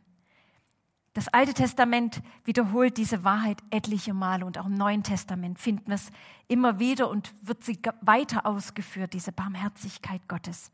Das 1.19 1.27
Alte 1.27 1.53
Testament 1.53 2.23
wiederholt 2.45 2.97
diese 2.97 3.25
Wahrheit 3.25 3.61
etliche 3.71 4.15
Male 4.15 4.47
und 4.47 4.57
auch 4.57 4.67
im 4.67 4.75
Neuen 4.75 5.03
Testament 5.03 5.59
finden 5.59 5.89
wir 5.89 5.97
es 5.97 6.13
immer 6.47 6.79
wieder 6.79 7.11
und 7.11 7.35
wird 7.43 7.65
sie 7.65 7.77
weiter 8.03 8.47
ausgeführt, 8.47 9.15
diese 9.15 9.33
Barmherzigkeit 9.33 10.21
Gottes. 10.29 10.71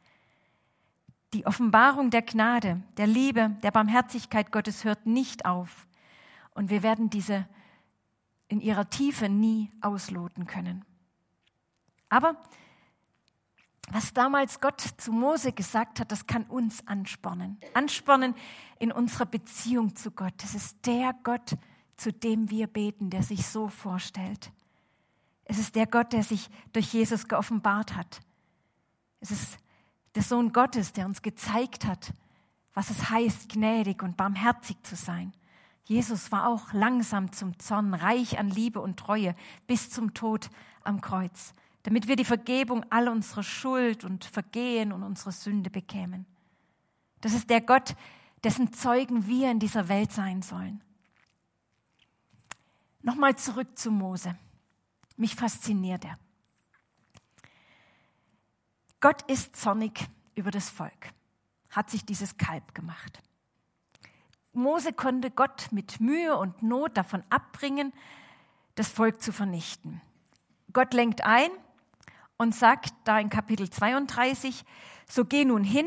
Die 1.33 1.47
Offenbarung 1.47 2.11
der 2.11 2.21
Gnade, 2.21 2.83
der 2.99 3.07
Liebe, 3.07 3.57
der 3.63 3.71
Barmherzigkeit 3.71 4.53
Gottes 4.53 4.85
hört 4.85 5.07
nicht 5.07 5.47
auf 5.47 5.87
und 6.53 6.69
wir 6.69 6.83
werden 6.83 7.09
diese 7.09 7.49
in 8.49 8.61
ihrer 8.61 8.91
Tiefe 8.91 9.31
nie 9.31 9.73
ausloten 9.81 10.47
können. 10.47 10.85
Aber 12.11 12.37
was 13.93 14.13
damals 14.13 14.61
Gott 14.61 14.81
zu 14.81 15.13
Mose 15.13 15.53
gesagt 15.53 16.01
hat, 16.01 16.11
das 16.11 16.27
kann 16.27 16.45
uns 16.45 16.87
anspornen. 16.87 17.59
Anspornen 17.75 18.35
in 18.79 18.93
unserer 18.93 19.27
Beziehung 19.27 19.95
zu 19.95 20.11
Gott. 20.11 20.35
Das 20.39 20.55
ist 20.55 20.87
der 20.87 21.15
Gott, 21.23 21.57
zu 21.97 22.13
dem 22.13 22.51
wir 22.51 22.67
beten, 22.67 23.11
der 23.11 23.23
sich 23.23 23.47
so 23.47 23.69
vorstellt. 23.69 24.51
Es 25.45 25.59
ist 25.59 25.75
der 25.77 25.87
Gott, 25.87 26.13
der 26.13 26.23
sich 26.23 26.49
durch 26.73 26.93
Jesus 26.93 27.29
geoffenbart 27.29 27.95
hat. 27.95 28.21
Es 29.21 29.31
ist 29.31 29.59
der 30.15 30.23
Sohn 30.23 30.53
Gottes, 30.53 30.93
der 30.93 31.07
uns 31.07 31.23
gezeigt 31.23 31.85
hat, 31.85 32.13
was 32.73 32.91
es 32.91 33.11
heißt, 33.11 33.49
gnädig 33.51 34.03
und 34.03 34.17
barmherzig 34.17 34.77
zu 34.83 34.97
sein. 34.97 35.33
Jesus 35.85 36.33
war 36.33 36.49
auch 36.49 36.73
langsam 36.73 37.33
zum 37.33 37.59
Zorn, 37.59 37.93
reich 37.93 38.39
an 38.39 38.49
Liebe 38.49 38.81
und 38.81 38.99
Treue 38.99 39.35
bis 39.67 39.91
zum 39.91 40.15
Tod 40.15 40.49
am 40.83 41.01
Kreuz, 41.01 41.55
damit 41.85 42.09
wir 42.09 42.17
die 42.17 42.25
Vergebung 42.25 42.85
all 42.91 43.09
unserer 43.09 43.43
Schuld 43.43 44.05
und 44.05 44.25
Vergehen 44.25 44.91
und 44.91 45.03
unserer 45.03 45.33
Sünde 45.33 45.71
bekämen. 45.71 46.27
Das 47.21 47.35
ist 47.35 47.51
der 47.51 47.61
Gott, 47.61 47.95
dessen 48.43 48.73
Zeugen 48.73 49.27
wir 49.27 49.51
in 49.51 49.59
dieser 49.59 49.89
Welt 49.89 50.11
sein 50.11 50.43
sollen. 50.43 50.83
Nochmal 53.03 53.37
zurück 53.37 53.79
zu 53.79 53.91
Mose. 53.91 54.35
Mich 55.17 55.37
fasziniert 55.37 56.05
er. 56.07 56.19
Gott 59.01 59.21
ist 59.31 59.55
zornig 59.55 60.09
über 60.35 60.51
das 60.51 60.71
Volk, 60.71 61.13
hat 61.69 61.91
sich 61.91 62.07
dieses 62.07 62.39
Kalb 62.39 62.75
gemacht. 62.75 63.23
Mose 64.55 64.95
konnte 64.95 65.31
Gott 65.31 65.69
mit 65.71 66.01
Mühe 66.01 66.37
und 66.39 66.63
Not 66.63 66.97
davon 66.97 67.23
abbringen, 67.29 67.93
das 68.75 68.89
Volk 68.89 69.21
zu 69.21 69.33
vernichten. 69.33 70.01
Gott 70.73 70.95
lenkt 70.95 71.23
ein 71.25 71.51
und 72.37 72.55
sagt 72.55 72.95
da 73.05 73.19
in 73.19 73.31
Kapitel 73.31 73.71
32, 73.71 74.65
so 75.09 75.25
geh 75.25 75.45
nun 75.45 75.65
hin, 75.65 75.87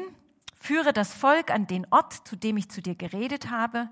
führe 0.56 0.94
das 0.94 1.14
Volk 1.14 1.52
an 1.52 1.68
den 1.68 1.86
Ort, 1.92 2.14
zu 2.28 2.36
dem 2.36 2.58
ich 2.58 2.70
zu 2.70 2.82
dir 2.82 2.96
geredet 2.96 3.50
habe. 3.50 3.90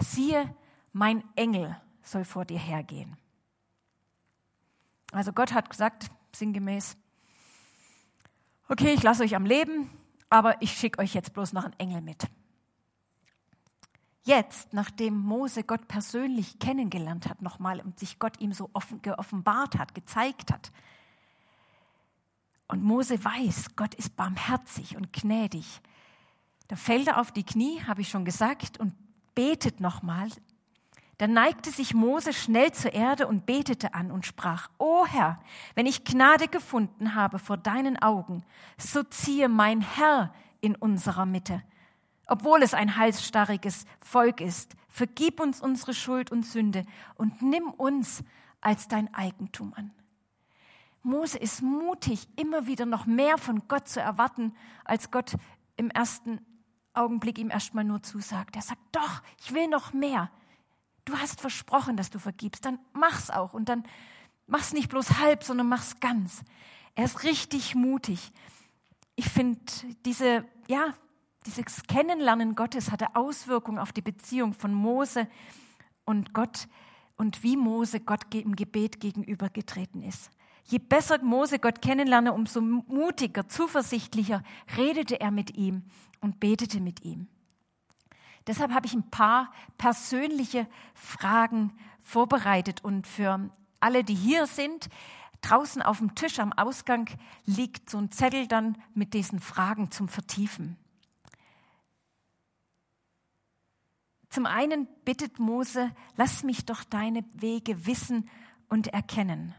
Siehe, 0.00 0.54
mein 0.92 1.22
Engel 1.36 1.76
soll 2.02 2.24
vor 2.24 2.44
dir 2.44 2.58
hergehen. 2.58 3.16
Also 5.12 5.32
Gott 5.32 5.52
hat 5.52 5.70
gesagt, 5.70 6.10
sinngemäß, 6.34 6.96
okay, 8.68 8.92
ich 8.92 9.02
lasse 9.02 9.22
euch 9.22 9.34
am 9.34 9.46
Leben, 9.46 9.90
aber 10.28 10.60
ich 10.60 10.72
schicke 10.72 10.98
euch 10.98 11.14
jetzt 11.14 11.32
bloß 11.32 11.52
noch 11.52 11.64
einen 11.64 11.78
Engel 11.78 12.00
mit. 12.00 12.28
Jetzt, 14.22 14.74
nachdem 14.74 15.18
Mose 15.18 15.64
Gott 15.64 15.88
persönlich 15.88 16.58
kennengelernt 16.58 17.30
hat 17.30 17.40
nochmal 17.40 17.80
und 17.80 17.98
sich 17.98 18.18
Gott 18.18 18.38
ihm 18.40 18.52
so 18.52 18.68
offen, 18.74 19.00
geoffenbart 19.00 19.78
hat, 19.78 19.94
gezeigt 19.94 20.52
hat, 20.52 20.70
und 22.68 22.82
Mose 22.82 23.24
weiß, 23.24 23.76
Gott 23.76 23.94
ist 23.94 24.16
barmherzig 24.16 24.96
und 24.96 25.12
gnädig, 25.12 25.80
da 26.68 26.76
fällt 26.76 27.08
er 27.08 27.18
auf 27.18 27.32
die 27.32 27.44
Knie, 27.44 27.82
habe 27.86 28.02
ich 28.02 28.10
schon 28.10 28.26
gesagt, 28.26 28.78
und 28.78 28.94
betet 29.34 29.80
nochmal 29.80 30.28
dann 31.18 31.32
neigte 31.32 31.70
sich 31.70 31.94
Mose 31.94 32.32
schnell 32.32 32.70
zur 32.70 32.94
Erde 32.94 33.26
und 33.26 33.44
betete 33.44 33.92
an 33.92 34.12
und 34.12 34.24
sprach, 34.24 34.70
O 34.78 35.04
Herr, 35.04 35.40
wenn 35.74 35.86
ich 35.86 36.04
Gnade 36.04 36.46
gefunden 36.46 37.16
habe 37.16 37.40
vor 37.40 37.56
deinen 37.56 38.00
Augen, 38.00 38.44
so 38.78 39.02
ziehe 39.02 39.48
mein 39.48 39.80
Herr 39.80 40.32
in 40.60 40.76
unserer 40.76 41.26
Mitte. 41.26 41.62
Obwohl 42.28 42.62
es 42.62 42.72
ein 42.72 42.96
halsstarriges 42.96 43.84
Volk 44.00 44.40
ist, 44.40 44.76
vergib 44.88 45.40
uns 45.40 45.60
unsere 45.60 45.92
Schuld 45.92 46.30
und 46.30 46.46
Sünde 46.46 46.84
und 47.16 47.42
nimm 47.42 47.68
uns 47.68 48.22
als 48.60 48.86
dein 48.86 49.12
Eigentum 49.12 49.74
an. 49.74 49.90
Mose 51.02 51.38
ist 51.38 51.62
mutig, 51.62 52.28
immer 52.36 52.66
wieder 52.66 52.86
noch 52.86 53.06
mehr 53.06 53.38
von 53.38 53.68
Gott 53.68 53.88
zu 53.88 54.00
erwarten, 54.00 54.54
als 54.84 55.10
Gott 55.10 55.36
im 55.76 55.90
ersten 55.90 56.40
Augenblick 56.92 57.38
ihm 57.38 57.50
erstmal 57.50 57.84
nur 57.84 58.02
zusagt. 58.02 58.56
Er 58.56 58.62
sagt, 58.62 58.80
doch, 58.92 59.22
ich 59.40 59.54
will 59.54 59.68
noch 59.68 59.92
mehr 59.92 60.30
du 61.08 61.18
hast 61.18 61.40
versprochen, 61.40 61.96
dass 61.96 62.10
du 62.10 62.18
vergibst, 62.18 62.64
dann 62.64 62.78
mach's 62.92 63.30
auch 63.30 63.54
und 63.54 63.68
dann 63.68 63.84
mach's 64.46 64.72
nicht 64.72 64.88
bloß 64.88 65.18
halb, 65.18 65.42
sondern 65.42 65.68
mach's 65.68 66.00
ganz. 66.00 66.42
Er 66.94 67.04
ist 67.04 67.24
richtig 67.24 67.74
mutig. 67.74 68.32
Ich 69.16 69.28
finde, 69.28 69.60
diese, 70.04 70.44
ja, 70.68 70.94
dieses 71.46 71.84
Kennenlernen 71.84 72.54
Gottes 72.54 72.90
hatte 72.90 73.16
Auswirkungen 73.16 73.78
auf 73.78 73.92
die 73.92 74.02
Beziehung 74.02 74.52
von 74.52 74.74
Mose 74.74 75.28
und 76.04 76.34
Gott 76.34 76.68
und 77.16 77.42
wie 77.42 77.56
Mose 77.56 78.00
Gott 78.00 78.32
im 78.34 78.54
Gebet 78.54 79.00
gegenübergetreten 79.00 80.02
ist. 80.02 80.30
Je 80.70 80.78
besser 80.78 81.22
Mose 81.22 81.58
Gott 81.58 81.80
kennenlerne, 81.80 82.34
umso 82.34 82.60
mutiger, 82.60 83.48
zuversichtlicher 83.48 84.42
redete 84.76 85.18
er 85.18 85.30
mit 85.30 85.56
ihm 85.56 85.82
und 86.20 86.40
betete 86.40 86.80
mit 86.80 87.04
ihm. 87.04 87.26
Deshalb 88.46 88.72
habe 88.72 88.86
ich 88.86 88.92
ein 88.92 89.08
paar 89.08 89.50
persönliche 89.78 90.68
Fragen 90.94 91.72
vorbereitet 92.00 92.84
und 92.84 93.06
für 93.06 93.50
alle, 93.80 94.04
die 94.04 94.14
hier 94.14 94.46
sind, 94.46 94.90
draußen 95.40 95.80
auf 95.80 95.98
dem 95.98 96.14
Tisch 96.14 96.38
am 96.38 96.52
Ausgang 96.52 97.08
liegt 97.46 97.88
so 97.88 97.96
ein 97.96 98.10
Zettel 98.10 98.46
dann 98.46 98.76
mit 98.92 99.14
diesen 99.14 99.40
Fragen 99.40 99.90
zum 99.90 100.08
Vertiefen. 100.08 100.76
Zum 104.28 104.44
einen 104.44 104.86
bittet 105.06 105.38
Mose, 105.38 105.90
lass 106.16 106.42
mich 106.42 106.66
doch 106.66 106.84
deine 106.84 107.24
Wege 107.32 107.86
wissen 107.86 108.28
und 108.68 108.88
erkennen. 108.88 109.54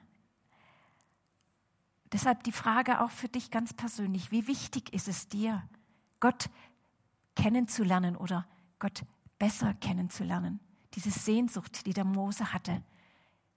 Deshalb 2.12 2.44
die 2.44 2.52
Frage 2.52 3.02
auch 3.02 3.12
für 3.12 3.28
dich 3.28 3.52
ganz 3.52 3.74
persönlich, 3.74 4.32
wie 4.32 4.48
wichtig 4.48 4.94
ist 4.94 5.08
es 5.08 5.28
dir, 5.28 5.64
Gott 6.20 6.50
kennenzulernen 7.36 8.16
oder 8.16 8.48
Gott 8.80 9.04
besser 9.38 9.74
kennenzulernen. 9.76 10.60
Diese 10.96 11.12
Sehnsucht, 11.12 11.86
die 11.86 11.94
der 11.94 12.06
Mose 12.06 12.52
hatte, 12.52 12.84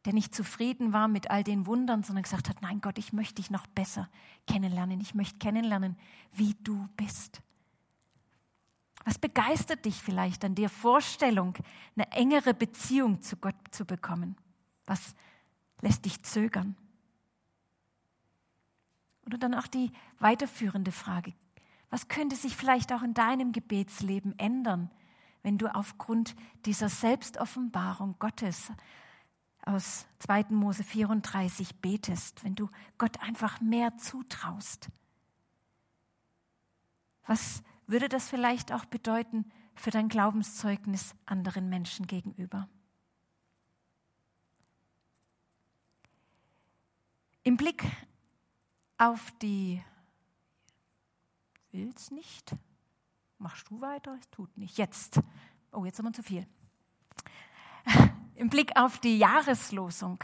der 0.05 0.13
nicht 0.13 0.35
zufrieden 0.35 0.93
war 0.93 1.09
mit 1.09 1.31
all 1.31 1.45
den 1.45 1.67
Wundern, 1.67 2.03
sondern 2.03 2.25
gesagt 2.25 2.49
hat, 2.49 2.61
nein 2.61 2.81
Gott, 2.81 2.99
ich 2.99 3.13
möchte 3.13 3.37
dich 3.37 3.51
noch 3.51 3.67
besser 3.69 4.09
kennenlernen. 4.47 5.01
Ich 5.01 5.15
möchte 5.15 5.39
kennenlernen, 5.39 5.97
wie 6.33 6.55
du 6.63 6.89
bist. 6.97 7.41
Was 9.05 9.19
begeistert 9.19 9.85
dich 9.85 10.01
vielleicht 10.03 10.45
an 10.45 10.55
der 10.55 10.69
Vorstellung, 10.69 11.55
eine 11.97 12.11
engere 12.13 12.55
Beziehung 12.55 13.23
zu 13.23 13.37
Gott 13.37 13.55
zu 13.71 13.85
bekommen? 13.85 14.37
Was 14.87 15.15
lässt 15.81 16.05
dich 16.05 16.23
zögern? 16.23 16.77
Oder 19.27 19.39
dann 19.39 19.55
auch 19.55 19.67
die 19.67 19.93
weiterführende 20.19 20.93
Frage, 20.93 21.33
was 21.91 22.09
könnte 22.09 22.37
sich 22.37 22.57
vielleicht 22.57 22.93
auch 22.93 23.03
in 23.03 23.15
deinem 23.15 23.53
Gebetsleben 23.53 24.39
ändern, 24.39 24.91
wenn 25.43 25.59
du 25.59 25.75
aufgrund 25.75 26.35
dieser 26.65 26.89
Selbstoffenbarung 26.89 28.17
Gottes 28.19 28.73
aus 29.65 30.07
2. 30.21 30.47
Mose 30.51 30.83
34 30.85 31.77
betest, 31.77 32.43
wenn 32.45 32.55
du 32.55 32.69
Gott 32.99 33.21
einfach 33.21 33.61
mehr 33.61 33.97
zutraust. 33.97 34.89
Was 37.27 37.63
würde 37.87 38.09
das 38.09 38.29
vielleicht 38.29 38.73
auch 38.73 38.85
bedeuten 38.85 39.45
für 39.75 39.91
dein 39.91 40.09
Glaubenszeugnis 40.09 41.15
anderen 41.27 41.69
Menschen 41.69 42.07
gegenüber? 42.07 42.69
Im 47.45 47.57
Blick 47.57 47.85
auf 49.03 49.33
die 49.41 49.83
will's 51.73 52.11
nicht 52.11 52.55
Machst 53.43 53.69
du 53.71 53.81
weiter? 53.81 54.17
Es 54.21 54.31
tut 54.31 54.57
nicht. 54.57 54.79
Jetzt. 54.79 55.21
Oh, 55.73 55.85
jetzt 55.85 55.99
haben 55.99 56.07
wir 56.07 56.13
zu 56.13 56.23
viel. 56.23 56.47
Im 58.37 58.49
Blick 58.49 58.71
auf 58.77 59.01
die 59.01 59.19
Jahreslosung. 59.19 60.23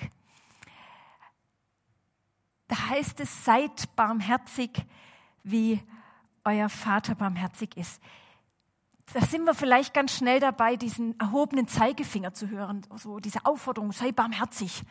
Da 2.69 2.91
heißt 2.91 3.19
es, 3.19 3.45
seid 3.45 3.97
barmherzig, 3.97 4.87
wie 5.43 5.83
euer 6.45 6.69
Vater 6.69 7.17
barmherzig 7.17 7.77
ist. 7.77 8.01
Da 9.13 9.21
sind 9.23 9.43
wir 9.47 9.55
vielleicht 9.55 9.95
ganz 9.95 10.15
schnell 10.15 10.39
dabei, 10.39 10.77
diesen 10.77 11.19
erhobenen 11.19 11.67
Zeigefinger 11.67 12.35
zu 12.35 12.49
hören, 12.51 12.87
so 12.95 13.19
diese 13.19 13.45
Aufforderung, 13.45 13.91
sei 13.91 14.13
barmherzig. 14.13 14.85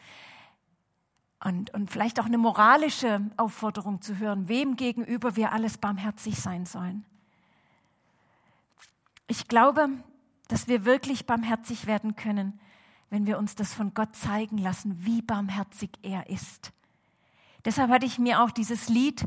Und, 1.43 1.73
und 1.73 1.91
vielleicht 1.91 2.19
auch 2.19 2.25
eine 2.25 2.39
moralische 2.39 3.21
Aufforderung 3.37 4.01
zu 4.01 4.17
hören, 4.17 4.47
wem 4.47 4.75
gegenüber 4.75 5.35
wir 5.35 5.51
alles 5.51 5.77
barmherzig 5.77 6.39
sein 6.39 6.65
sollen. 6.65 7.05
Ich 9.27 9.47
glaube, 9.47 9.89
dass 10.47 10.67
wir 10.67 10.85
wirklich 10.85 11.25
barmherzig 11.25 11.85
werden 11.85 12.15
können, 12.15 12.59
wenn 13.09 13.25
wir 13.25 13.37
uns 13.37 13.55
das 13.55 13.73
von 13.73 13.93
Gott 13.93 14.15
zeigen 14.15 14.57
lassen, 14.57 15.05
wie 15.05 15.21
barmherzig 15.21 15.91
er 16.01 16.29
ist. 16.29 16.71
Deshalb 17.65 17.91
hatte 17.91 18.05
ich 18.05 18.17
mir 18.17 18.41
auch 18.41 18.51
dieses 18.51 18.89
Lied 18.89 19.25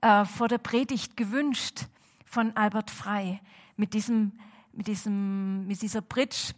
äh, 0.00 0.24
vor 0.24 0.48
der 0.48 0.58
Predigt 0.58 1.16
gewünscht 1.16 1.86
von 2.24 2.56
Albert 2.56 2.90
Frei 2.90 3.40
mit 3.76 3.94
diesem, 3.94 4.32
mit 4.72 4.86
diesem, 4.86 5.66
mit 5.66 5.82
dieser 5.82 6.00
Bridge. 6.00 6.54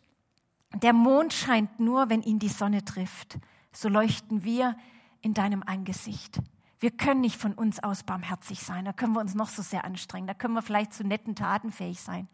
Der 0.74 0.92
Mond 0.92 1.32
scheint 1.32 1.80
nur, 1.80 2.08
wenn 2.08 2.22
ihn 2.22 2.38
die 2.38 2.48
Sonne 2.48 2.84
trifft. 2.84 3.38
So 3.72 3.88
leuchten 3.88 4.44
wir 4.44 4.76
in 5.20 5.34
deinem 5.34 5.62
Angesicht. 5.62 6.40
Wir 6.80 6.90
können 6.90 7.20
nicht 7.20 7.36
von 7.36 7.54
uns 7.54 7.82
aus 7.82 8.02
barmherzig 8.02 8.60
sein. 8.60 8.84
Da 8.84 8.92
können 8.92 9.14
wir 9.14 9.20
uns 9.20 9.34
noch 9.34 9.48
so 9.48 9.62
sehr 9.62 9.84
anstrengen. 9.84 10.26
Da 10.26 10.34
können 10.34 10.54
wir 10.54 10.62
vielleicht 10.62 10.92
zu 10.92 11.04
netten 11.04 11.34
Taten 11.34 11.70
fähig 11.70 12.00
sein 12.00 12.28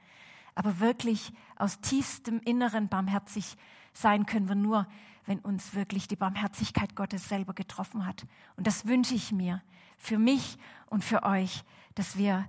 aber 0.59 0.81
wirklich 0.81 1.33
aus 1.55 1.81
tiefstem 1.81 2.41
Inneren 2.41 2.89
barmherzig 2.89 3.57
sein 3.93 4.27
können 4.27 4.49
wir 4.49 4.57
nur, 4.57 4.89
wenn 5.25 5.39
uns 5.39 5.73
wirklich 5.75 6.09
die 6.09 6.17
Barmherzigkeit 6.17 6.97
Gottes 6.97 7.29
selber 7.29 7.55
getroffen 7.55 8.05
hat. 8.05 8.27
Und 8.57 8.67
das 8.67 8.85
wünsche 8.85 9.15
ich 9.15 9.31
mir 9.31 9.63
für 9.99 10.19
mich 10.19 10.59
und 10.87 11.05
für 11.05 11.23
euch, 11.23 11.63
dass 11.95 12.19
wir 12.19 12.45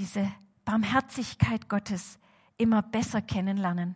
diese 0.00 0.28
Barmherzigkeit 0.64 1.68
Gottes 1.68 2.18
immer 2.56 2.82
besser 2.82 3.22
kennenlernen 3.22 3.94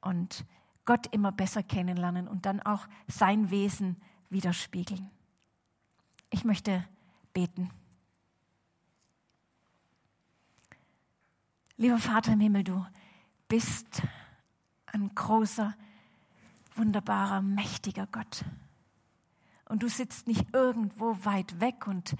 und 0.00 0.44
Gott 0.84 1.06
immer 1.12 1.32
besser 1.32 1.62
kennenlernen 1.62 2.28
und 2.28 2.46
dann 2.46 2.60
auch 2.60 2.86
sein 3.06 3.50
Wesen 3.50 3.96
widerspiegeln. 4.30 5.10
Ich 6.30 6.44
möchte 6.44 6.84
beten. 7.32 7.70
Lieber 11.76 11.98
Vater 11.98 12.32
im 12.32 12.40
Himmel, 12.40 12.64
du 12.64 12.86
bist 13.48 14.02
ein 14.86 15.14
großer, 15.14 15.74
wunderbarer, 16.74 17.42
mächtiger 17.42 18.06
Gott. 18.06 18.44
Und 19.68 19.82
du 19.82 19.88
sitzt 19.88 20.28
nicht 20.28 20.46
irgendwo 20.52 21.16
weit 21.24 21.60
weg 21.60 21.86
und 21.86 22.14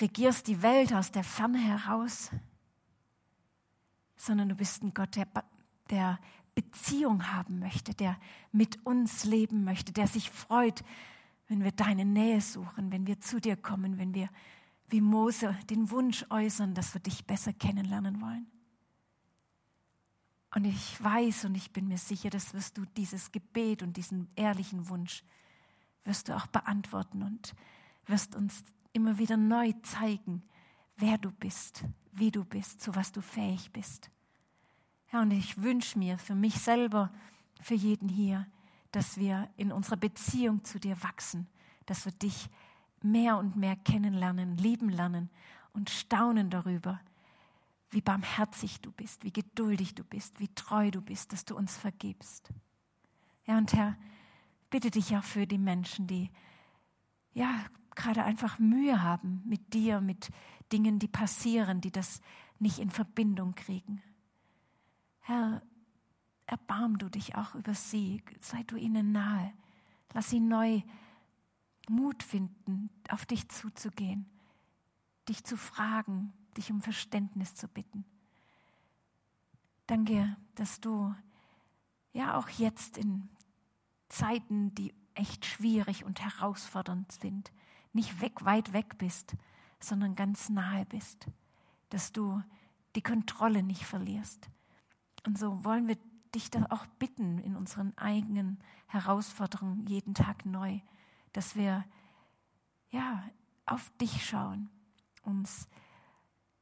regierst 0.00 0.46
die 0.48 0.62
Welt 0.62 0.92
aus 0.92 1.12
der 1.12 1.24
Ferne 1.24 1.58
heraus, 1.58 2.30
sondern 4.16 4.48
du 4.48 4.54
bist 4.54 4.82
ein 4.82 4.92
Gott, 4.92 5.16
der, 5.16 5.26
der 5.88 6.18
Beziehung 6.54 7.32
haben 7.32 7.58
möchte, 7.58 7.94
der 7.94 8.18
mit 8.52 8.84
uns 8.84 9.24
leben 9.24 9.64
möchte, 9.64 9.92
der 9.92 10.06
sich 10.06 10.30
freut, 10.30 10.82
wenn 11.48 11.64
wir 11.64 11.72
deine 11.72 12.04
Nähe 12.04 12.40
suchen, 12.40 12.92
wenn 12.92 13.06
wir 13.06 13.20
zu 13.20 13.40
dir 13.40 13.56
kommen, 13.56 13.98
wenn 13.98 14.14
wir 14.14 14.28
wie 14.88 15.00
Mose 15.00 15.56
den 15.68 15.90
Wunsch 15.90 16.24
äußern, 16.30 16.74
dass 16.74 16.94
wir 16.94 17.00
dich 17.00 17.24
besser 17.24 17.52
kennenlernen 17.52 18.20
wollen. 18.20 18.46
Und 20.54 20.64
ich 20.64 21.02
weiß 21.02 21.44
und 21.44 21.54
ich 21.54 21.70
bin 21.70 21.86
mir 21.86 21.98
sicher, 21.98 22.28
dass 22.28 22.54
wirst 22.54 22.76
du 22.76 22.84
dieses 22.96 23.30
Gebet 23.30 23.82
und 23.82 23.96
diesen 23.96 24.28
ehrlichen 24.34 24.88
Wunsch 24.88 25.22
wirst 26.02 26.28
du 26.28 26.36
auch 26.36 26.48
beantworten 26.48 27.22
und 27.22 27.54
wirst 28.06 28.34
uns 28.34 28.64
immer 28.92 29.18
wieder 29.18 29.36
neu 29.36 29.72
zeigen, 29.82 30.42
wer 30.96 31.18
du 31.18 31.30
bist, 31.30 31.84
wie 32.12 32.32
du 32.32 32.44
bist, 32.44 32.80
zu 32.80 32.94
was 32.96 33.12
du 33.12 33.20
fähig 33.20 33.72
bist. 33.72 34.10
Ja, 35.12 35.22
und 35.22 35.30
ich 35.32 35.60
wünsche 35.60 35.98
mir 35.98 36.18
für 36.18 36.34
mich 36.34 36.58
selber, 36.60 37.10
für 37.60 37.74
jeden 37.74 38.08
hier, 38.08 38.46
dass 38.92 39.18
wir 39.18 39.48
in 39.56 39.72
unserer 39.72 39.96
Beziehung 39.96 40.64
zu 40.64 40.78
dir 40.78 41.02
wachsen, 41.02 41.46
dass 41.86 42.04
wir 42.04 42.12
dich 42.12 42.48
mehr 43.02 43.36
und 43.38 43.56
mehr 43.56 43.76
kennenlernen, 43.76 44.56
lieben 44.56 44.88
lernen 44.88 45.30
und 45.72 45.90
staunen 45.90 46.50
darüber, 46.50 47.00
wie 47.90 48.00
barmherzig 48.00 48.80
du 48.80 48.92
bist, 48.92 49.24
wie 49.24 49.32
geduldig 49.32 49.94
du 49.94 50.04
bist, 50.04 50.38
wie 50.38 50.48
treu 50.54 50.90
du 50.90 51.00
bist, 51.00 51.32
dass 51.32 51.44
du 51.44 51.56
uns 51.56 51.76
vergibst. 51.76 52.52
Ja, 53.46 53.58
und 53.58 53.72
Herr, 53.72 53.96
bitte 54.70 54.90
dich 54.90 55.16
auch 55.16 55.24
für 55.24 55.46
die 55.46 55.58
Menschen, 55.58 56.06
die 56.06 56.30
ja 57.32 57.64
gerade 57.96 58.24
einfach 58.24 58.58
Mühe 58.58 59.02
haben 59.02 59.42
mit 59.44 59.74
dir, 59.74 60.00
mit 60.00 60.30
Dingen, 60.72 60.98
die 60.98 61.08
passieren, 61.08 61.80
die 61.80 61.90
das 61.90 62.20
nicht 62.60 62.78
in 62.78 62.90
Verbindung 62.90 63.54
kriegen. 63.54 64.02
Herr, 65.30 65.62
erbarm 66.46 66.98
du 66.98 67.08
dich 67.08 67.36
auch 67.36 67.54
über 67.54 67.72
sie, 67.72 68.20
sei 68.40 68.64
du 68.64 68.74
ihnen 68.74 69.12
nahe, 69.12 69.52
lass 70.12 70.30
sie 70.30 70.40
neu 70.40 70.82
Mut 71.88 72.24
finden, 72.24 72.90
auf 73.08 73.26
dich 73.26 73.48
zuzugehen, 73.48 74.28
dich 75.28 75.44
zu 75.44 75.56
fragen, 75.56 76.32
dich 76.56 76.72
um 76.72 76.82
Verständnis 76.82 77.54
zu 77.54 77.68
bitten. 77.68 78.04
Danke, 79.86 80.36
dass 80.56 80.80
du 80.80 81.14
ja 82.12 82.36
auch 82.36 82.48
jetzt 82.48 82.98
in 82.98 83.28
Zeiten, 84.08 84.74
die 84.74 84.92
echt 85.14 85.46
schwierig 85.46 86.04
und 86.04 86.20
herausfordernd 86.20 87.12
sind, 87.12 87.52
nicht 87.92 88.20
weg, 88.20 88.44
weit 88.44 88.72
weg 88.72 88.98
bist, 88.98 89.36
sondern 89.78 90.16
ganz 90.16 90.48
nahe 90.48 90.86
bist, 90.86 91.28
dass 91.90 92.10
du 92.10 92.42
die 92.96 93.02
Kontrolle 93.02 93.62
nicht 93.62 93.84
verlierst. 93.84 94.50
Und 95.26 95.38
so 95.38 95.64
wollen 95.64 95.88
wir 95.88 95.96
dich 96.34 96.50
dann 96.50 96.66
auch 96.66 96.86
bitten 96.98 97.38
in 97.38 97.56
unseren 97.56 97.96
eigenen 97.98 98.58
Herausforderungen 98.86 99.86
jeden 99.86 100.14
Tag 100.14 100.46
neu, 100.46 100.80
dass 101.32 101.56
wir 101.56 101.84
ja 102.90 103.22
auf 103.66 103.90
dich 104.00 104.24
schauen, 104.26 104.68
uns 105.22 105.68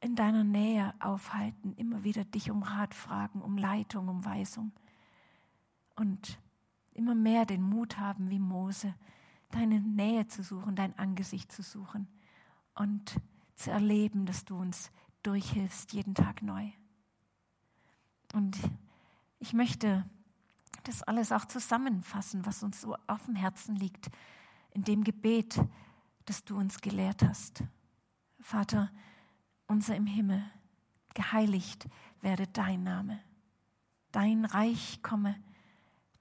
in 0.01 0.15
deiner 0.15 0.43
Nähe 0.43 0.93
aufhalten, 0.99 1.73
immer 1.75 2.03
wieder 2.03 2.23
dich 2.23 2.51
um 2.51 2.63
Rat 2.63 2.93
fragen, 2.93 3.41
um 3.41 3.57
Leitung, 3.57 4.07
um 4.07 4.25
Weisung 4.25 4.71
und 5.95 6.39
immer 6.93 7.15
mehr 7.15 7.45
den 7.45 7.61
Mut 7.61 7.97
haben 7.97 8.29
wie 8.29 8.39
Mose, 8.39 8.95
deine 9.51 9.81
Nähe 9.81 10.27
zu 10.27 10.43
suchen, 10.43 10.75
dein 10.75 10.97
Angesicht 10.97 11.51
zu 11.51 11.63
suchen 11.63 12.07
und 12.75 13.19
zu 13.55 13.71
erleben, 13.71 14.25
dass 14.25 14.45
du 14.45 14.57
uns 14.57 14.91
durchhilfst 15.23 15.91
jeden 15.91 16.15
Tag 16.15 16.41
neu. 16.41 16.69
Und 18.33 18.57
ich 19.39 19.53
möchte 19.53 20.05
das 20.83 21.03
alles 21.03 21.31
auch 21.31 21.45
zusammenfassen, 21.45 22.45
was 22.45 22.63
uns 22.63 22.81
so 22.81 22.95
auf 23.07 23.25
dem 23.25 23.35
Herzen 23.35 23.75
liegt, 23.75 24.09
in 24.71 24.83
dem 24.83 25.03
Gebet, 25.03 25.59
das 26.25 26.43
du 26.43 26.57
uns 26.57 26.81
gelehrt 26.81 27.23
hast. 27.23 27.63
Vater, 28.39 28.91
unser 29.67 29.95
im 29.95 30.07
Himmel, 30.07 30.43
geheiligt 31.13 31.87
werde 32.21 32.47
dein 32.47 32.83
Name. 32.83 33.19
Dein 34.11 34.45
Reich 34.45 35.01
komme, 35.03 35.35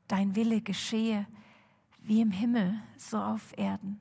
dein 0.08 0.34
Wille 0.34 0.60
geschehe, 0.60 1.26
wie 2.00 2.20
im 2.20 2.30
Himmel, 2.30 2.80
so 2.96 3.18
auf 3.18 3.56
Erden. 3.56 4.00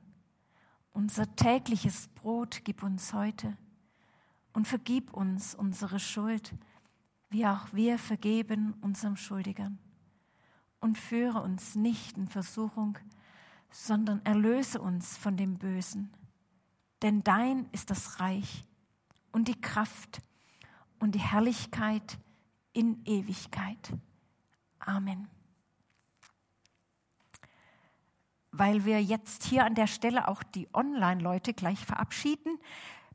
Unser 0.92 1.34
tägliches 1.36 2.08
Brot 2.08 2.62
gib 2.64 2.82
uns 2.82 3.12
heute 3.12 3.56
und 4.52 4.66
vergib 4.66 5.12
uns 5.12 5.54
unsere 5.54 6.00
Schuld, 6.00 6.54
wie 7.30 7.46
auch 7.46 7.72
wir 7.72 7.98
vergeben 7.98 8.74
unserem 8.80 9.16
Schuldigern. 9.16 9.78
Und 10.80 10.96
führe 10.96 11.42
uns 11.42 11.74
nicht 11.74 12.16
in 12.16 12.28
Versuchung, 12.28 12.98
sondern 13.70 14.24
erlöse 14.24 14.80
uns 14.80 15.16
von 15.16 15.36
dem 15.36 15.58
Bösen. 15.58 16.12
Denn 17.02 17.22
dein 17.22 17.68
ist 17.72 17.90
das 17.90 18.20
Reich 18.20 18.64
und 19.32 19.48
die 19.48 19.60
Kraft 19.60 20.20
und 20.98 21.14
die 21.14 21.20
Herrlichkeit 21.20 22.18
in 22.72 23.04
Ewigkeit. 23.04 23.92
Amen. 24.78 25.28
Weil 28.50 28.84
wir 28.84 29.02
jetzt 29.02 29.44
hier 29.44 29.64
an 29.64 29.74
der 29.74 29.86
Stelle 29.86 30.28
auch 30.28 30.42
die 30.42 30.68
Online-Leute 30.72 31.54
gleich 31.54 31.84
verabschieden, 31.84 32.58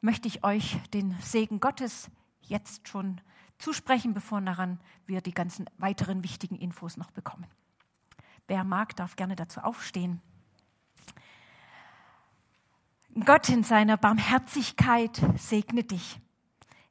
möchte 0.01 0.27
ich 0.27 0.43
euch 0.43 0.77
den 0.93 1.17
Segen 1.21 1.59
Gottes 1.59 2.09
jetzt 2.41 2.87
schon 2.87 3.19
zusprechen, 3.63 4.13
bevor 4.13 4.41
daran 4.41 4.79
wir 5.05 5.21
die 5.21 5.33
ganzen 5.33 5.69
weiteren 5.77 6.23
wichtigen 6.23 6.55
Infos 6.55 6.97
noch 6.97 7.11
bekommen. 7.11 7.47
Wer 8.47 8.63
mag, 8.63 8.95
darf 8.95 9.15
gerne 9.15 9.35
dazu 9.35 9.61
aufstehen. 9.61 10.21
Gott 13.25 13.47
in 13.49 13.63
seiner 13.63 13.95
Barmherzigkeit 13.95 15.21
segne 15.37 15.83
dich. 15.83 16.19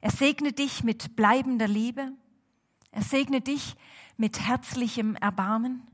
Er 0.01 0.11
segne 0.11 0.51
dich 0.51 0.83
mit 0.83 1.15
bleibender 1.15 1.67
Liebe. 1.67 2.11
Er 2.91 3.01
segne 3.01 3.41
dich 3.41 3.75
mit 4.17 4.39
herzlichem 4.39 5.15
Erbarmen. 5.15 5.85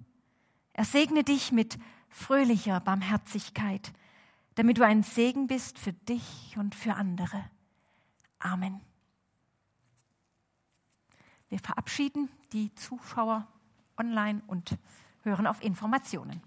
Er 0.73 0.85
segne 0.85 1.23
dich 1.23 1.51
mit 1.51 1.77
fröhlicher 2.09 2.79
Barmherzigkeit, 2.79 3.91
damit 4.55 4.77
du 4.77 4.85
ein 4.85 5.03
Segen 5.03 5.47
bist 5.47 5.77
für 5.77 5.93
dich 5.93 6.55
und 6.57 6.73
für 6.75 6.93
andere. 6.93 7.43
Amen. 8.39 8.81
Wir 11.49 11.59
verabschieden 11.59 12.29
die 12.53 12.73
Zuschauer 12.75 13.47
online 13.97 14.41
und 14.47 14.77
hören 15.23 15.47
auf 15.47 15.61
Informationen. 15.63 16.41